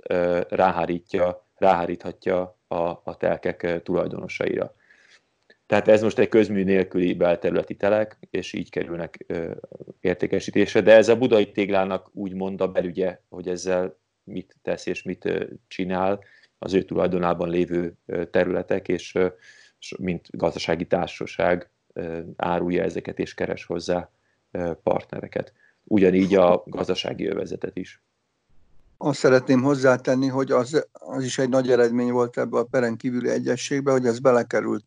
ráhárítja, 0.49 1.47
ráháríthatja 1.55 2.59
a, 2.67 2.75
a 3.05 3.17
telkek 3.19 3.83
tulajdonosaira. 3.83 4.75
Tehát 5.67 5.89
ez 5.89 6.03
most 6.03 6.19
egy 6.19 6.29
közmű 6.29 6.65
nélküli 6.65 7.15
belterületi 7.15 7.75
telek, 7.75 8.19
és 8.31 8.53
így 8.53 8.71
kerülnek 8.71 9.25
ö, 9.27 9.51
értékesítésre, 10.01 10.81
de 10.81 10.93
ez 10.95 11.09
a 11.09 11.17
budai 11.17 11.51
téglának 11.51 12.11
úgy 12.13 12.33
mond 12.35 12.61
a 12.61 12.69
belügye, 12.69 13.19
hogy 13.29 13.49
ezzel 13.49 13.99
mit 14.25 14.57
tesz 14.63 14.87
és 14.87 15.03
mit 15.03 15.25
ö, 15.25 15.45
csinál 15.69 16.25
az 16.59 16.75
ő 16.75 16.83
tulajdonában 16.83 17.49
lévő 17.49 17.97
ö, 18.07 18.25
területek, 18.25 18.89
és 18.89 19.15
ö, 19.15 19.27
mint 19.99 20.27
gazdasági 20.31 20.87
társaság 20.87 21.69
árulja 22.37 22.83
ezeket 22.83 23.19
és 23.19 23.35
keres 23.35 23.65
hozzá 23.65 24.11
partnereket. 24.83 25.53
Ugyanígy 25.85 26.35
a 26.35 26.63
gazdasági 26.67 27.27
övezetet 27.27 27.77
is. 27.77 28.03
Azt 28.97 29.19
szeretném 29.19 29.63
hozzátenni, 29.63 30.27
hogy 30.27 30.51
az, 30.51 30.87
az 30.93 31.25
is 31.25 31.39
egy 31.39 31.49
nagy 31.49 31.71
eredmény 31.71 32.13
volt 32.13 32.39
ebbe 32.39 32.59
a 32.59 32.65
peren 32.65 32.97
kívüli 32.97 33.29
egyességbe, 33.29 33.93
hogy 33.93 34.07
ez 34.07 34.19
belekerült 34.19 34.85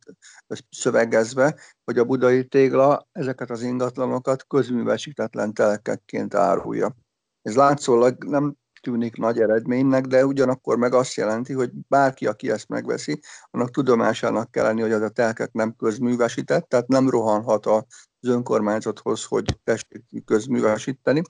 szövegezve, 0.69 1.55
hogy 1.83 1.97
a 1.97 2.05
budai 2.05 2.45
tégla 2.45 3.07
ezeket 3.11 3.49
az 3.49 3.61
ingatlanokat 3.61 4.47
közművesítetlen 4.47 5.53
telekekként 5.53 6.33
árulja. 6.33 6.95
Ez 7.41 7.55
látszólag 7.55 8.23
nem 8.23 8.55
tűnik 8.79 9.15
nagy 9.17 9.39
eredménynek, 9.39 10.05
de 10.05 10.25
ugyanakkor 10.25 10.77
meg 10.77 10.93
azt 10.93 11.13
jelenti, 11.13 11.53
hogy 11.53 11.71
bárki, 11.87 12.27
aki 12.27 12.51
ezt 12.51 12.67
megveszi, 12.67 13.21
annak 13.51 13.71
tudomásának 13.71 14.51
kell 14.51 14.63
lenni, 14.63 14.81
hogy 14.81 14.91
az 14.91 15.01
a 15.01 15.09
telkek 15.09 15.51
nem 15.51 15.75
közművesített, 15.75 16.69
tehát 16.69 16.87
nem 16.87 17.09
rohanhat 17.09 17.65
a 17.65 17.85
az 18.21 18.29
önkormányzathoz, 18.29 19.23
hogy 19.23 19.45
tessék 19.63 20.03
közművesíteni, 20.25 21.21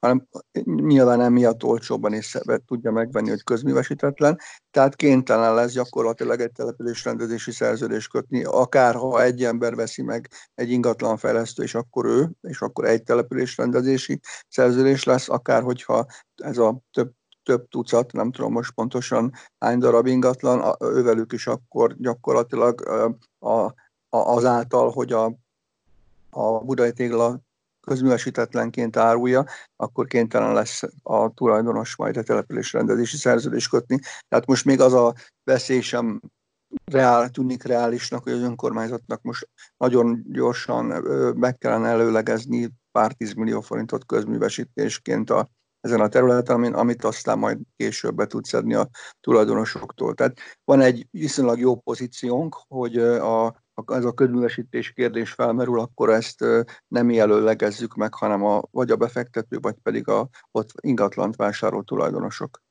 hanem 0.00 0.28
nyilván 0.64 1.20
emiatt 1.20 1.64
olcsóban 1.64 2.14
is 2.14 2.36
tudja 2.66 2.90
megvenni, 2.90 3.28
hogy 3.28 3.42
közművesítetlen, 3.42 4.38
tehát 4.70 4.96
kénytelen 4.96 5.54
lesz 5.54 5.72
gyakorlatilag 5.72 6.40
egy 6.40 6.52
településrendezési 6.52 7.50
szerződést 7.50 8.10
kötni, 8.10 8.44
akár 8.44 8.94
ha 8.94 9.22
egy 9.22 9.44
ember 9.44 9.74
veszi 9.74 10.02
meg 10.02 10.28
egy 10.54 10.70
ingatlanfejlesztő, 10.70 11.62
és 11.62 11.74
akkor 11.74 12.06
ő, 12.06 12.30
és 12.40 12.60
akkor 12.60 12.84
egy 12.84 13.02
településrendezési 13.02 14.20
szerződés 14.48 15.04
lesz, 15.04 15.28
akár 15.28 15.62
hogyha 15.62 16.06
ez 16.34 16.58
a 16.58 16.80
több 16.90 17.12
több 17.44 17.68
tucat, 17.68 18.12
nem 18.12 18.32
tudom 18.32 18.52
most 18.52 18.74
pontosan 18.74 19.32
hány 19.58 19.78
darab 19.78 20.06
ingatlan, 20.06 20.76
ővelük 20.80 21.32
is 21.32 21.46
akkor 21.46 21.94
gyakorlatilag 21.98 22.86
a, 23.38 23.46
a, 23.48 23.74
azáltal, 24.08 24.90
hogy 24.90 25.12
a 25.12 25.36
a 26.34 26.58
budai 26.58 26.92
tégla 26.92 27.40
közművesítetlenként 27.86 28.96
árulja, 28.96 29.44
akkor 29.76 30.06
kénytelen 30.06 30.52
lesz 30.52 30.82
a 31.02 31.34
tulajdonos 31.34 31.96
majd 31.96 32.16
a 32.16 32.22
település 32.22 32.72
rendezési 32.72 33.16
szerződést 33.16 33.68
kötni. 33.68 33.98
Tehát 34.28 34.46
most 34.46 34.64
még 34.64 34.80
az 34.80 34.92
a 34.92 35.14
veszély 35.44 35.80
sem 35.80 36.20
reál, 36.84 37.30
tűnik 37.30 37.62
reálisnak, 37.62 38.22
hogy 38.22 38.32
az 38.32 38.40
önkormányzatnak 38.40 39.22
most 39.22 39.48
nagyon 39.76 40.22
gyorsan 40.28 40.84
meg 41.36 41.58
kellene 41.58 41.88
előlegezni 41.88 42.70
pár 42.92 43.12
tízmillió 43.12 43.60
forintot 43.60 44.06
közművesítésként 44.06 45.30
a 45.30 45.50
ezen 45.80 46.00
a 46.00 46.08
területen, 46.08 46.74
amit 46.74 47.04
aztán 47.04 47.38
majd 47.38 47.58
később 47.76 48.14
be 48.14 48.26
tudsz 48.26 48.48
szedni 48.48 48.74
a 48.74 48.88
tulajdonosoktól. 49.20 50.14
Tehát 50.14 50.38
van 50.64 50.80
egy 50.80 51.06
viszonylag 51.10 51.58
jó 51.58 51.76
pozíciónk, 51.76 52.56
hogy 52.68 52.98
a 52.98 53.61
ez 53.86 54.04
a 54.04 54.12
közművesítés 54.12 54.92
kérdés 54.92 55.30
felmerül, 55.30 55.80
akkor 55.80 56.10
ezt 56.10 56.44
nem 56.88 57.10
jelöllegezzük 57.10 57.94
meg, 57.94 58.14
hanem 58.14 58.44
a, 58.44 58.62
vagy 58.70 58.90
a 58.90 58.96
befektető, 58.96 59.58
vagy 59.60 59.74
pedig 59.82 60.08
a 60.08 60.28
ott 60.50 60.70
ingatlant 60.80 61.36
vásárló 61.36 61.82
tulajdonosok. 61.82 62.62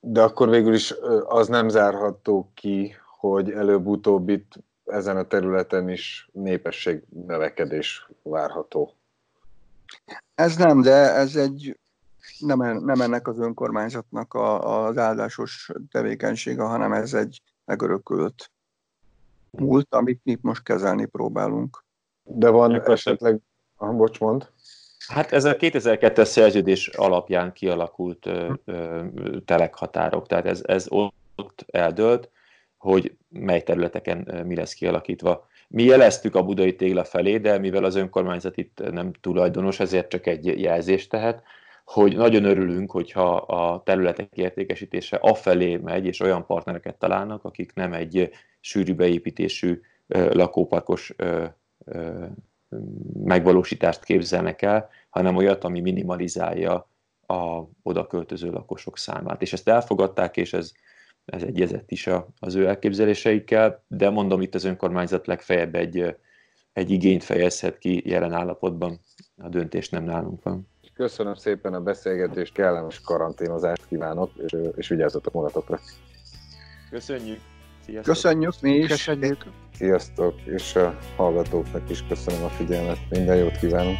De 0.00 0.22
akkor 0.22 0.48
végül 0.48 0.74
is 0.74 0.94
az 1.24 1.48
nem 1.48 1.68
zárható 1.68 2.50
ki, 2.54 2.94
hogy 3.18 3.50
előbb-utóbb 3.50 4.28
itt 4.28 4.52
ezen 4.84 5.16
a 5.16 5.26
területen 5.26 5.88
is 5.88 6.28
népesség 6.32 7.02
növekedés 7.26 8.08
várható. 8.22 8.94
Ez 10.34 10.56
nem, 10.56 10.80
de 10.80 11.14
ez 11.14 11.36
egy 11.36 11.78
nem, 12.38 12.58
nem 12.84 13.00
ennek 13.00 13.28
az 13.28 13.38
önkormányzatnak 13.38 14.34
a, 14.34 14.84
az 14.86 14.98
áldásos 14.98 15.70
tevékenysége, 15.90 16.62
hanem 16.62 16.92
ez 16.92 17.14
egy 17.14 17.42
megörökölött 17.64 18.50
múlt, 19.50 19.94
amit 19.94 20.20
mi 20.24 20.38
most 20.40 20.62
kezelni 20.62 21.06
próbálunk. 21.06 21.84
De 22.22 22.48
van 22.48 22.74
Ekkor 22.74 22.92
esetleg, 22.92 23.38
ah, 23.76 23.96
bocs, 23.96 24.18
mond. 24.18 24.50
Hát 25.08 25.32
ez 25.32 25.44
a 25.44 25.56
2002-es 25.56 26.24
szerződés 26.24 26.88
alapján 26.88 27.52
kialakult 27.52 28.26
ö, 28.26 28.52
ö, 28.64 29.04
telekhatárok, 29.44 30.26
tehát 30.26 30.46
ez, 30.46 30.62
ez 30.66 30.86
ott 31.36 31.64
eldőlt, 31.66 32.30
hogy 32.78 33.16
mely 33.28 33.62
területeken 33.62 34.44
mi 34.46 34.54
lesz 34.54 34.72
kialakítva. 34.72 35.48
Mi 35.68 35.82
jeleztük 35.82 36.34
a 36.34 36.42
budai 36.42 36.76
tégla 36.76 37.04
felé, 37.04 37.38
de 37.38 37.58
mivel 37.58 37.84
az 37.84 37.94
önkormányzat 37.94 38.56
itt 38.56 38.90
nem 38.92 39.12
tulajdonos, 39.12 39.80
ezért 39.80 40.08
csak 40.08 40.26
egy 40.26 40.60
jelzést 40.60 41.10
tehet, 41.10 41.42
hogy 41.92 42.16
nagyon 42.16 42.44
örülünk, 42.44 42.90
hogyha 42.90 43.36
a 43.36 43.82
területek 43.82 44.36
értékesítése 44.36 45.16
afelé 45.16 45.76
megy, 45.76 46.06
és 46.06 46.20
olyan 46.20 46.46
partnereket 46.46 46.98
találnak, 46.98 47.44
akik 47.44 47.74
nem 47.74 47.92
egy 47.92 48.30
sűrű 48.60 48.94
beépítésű 48.94 49.80
lakóparkos 50.08 51.14
megvalósítást 53.24 54.04
képzelnek 54.04 54.62
el, 54.62 54.88
hanem 55.08 55.36
olyat, 55.36 55.64
ami 55.64 55.80
minimalizálja 55.80 56.88
a 57.26 57.62
oda 57.82 58.06
költöző 58.06 58.50
lakosok 58.50 58.98
számát. 58.98 59.42
És 59.42 59.52
ezt 59.52 59.68
elfogadták, 59.68 60.36
és 60.36 60.52
ez, 60.52 60.72
ez 61.24 61.42
egyezett 61.42 61.90
is 61.90 62.06
a, 62.06 62.28
az 62.38 62.54
ő 62.54 62.66
elképzeléseikkel, 62.66 63.84
de 63.88 64.10
mondom, 64.10 64.40
itt 64.40 64.54
az 64.54 64.64
önkormányzat 64.64 65.26
legfeljebb 65.26 65.74
egy, 65.74 66.16
egy 66.72 66.90
igényt 66.90 67.24
fejezhet 67.24 67.78
ki 67.78 68.02
jelen 68.08 68.32
állapotban, 68.32 69.00
a 69.36 69.48
döntés 69.48 69.88
nem 69.88 70.04
nálunk 70.04 70.42
van. 70.42 70.69
Köszönöm 71.00 71.34
szépen 71.34 71.74
a 71.74 71.80
beszélgetést, 71.80 72.52
kellemes 72.52 73.00
karanténozást 73.00 73.86
kívánok, 73.86 74.30
és, 74.36 74.56
és 74.76 74.88
vigyázzatok 74.88 75.32
magatokra. 75.32 75.80
Köszönjük! 76.90 77.38
Sziasztok. 77.84 78.14
Köszönjük 78.14 78.52
mi 78.60 78.70
is! 78.70 78.88
Köszönjük! 78.88 79.44
Sziasztok, 79.74 80.34
és 80.44 80.76
a 80.76 80.98
hallgatóknak 81.16 81.90
is 81.90 82.04
köszönöm 82.08 82.44
a 82.44 82.48
figyelmet, 82.48 82.98
minden 83.10 83.36
jót 83.36 83.56
kívánunk! 83.56 83.98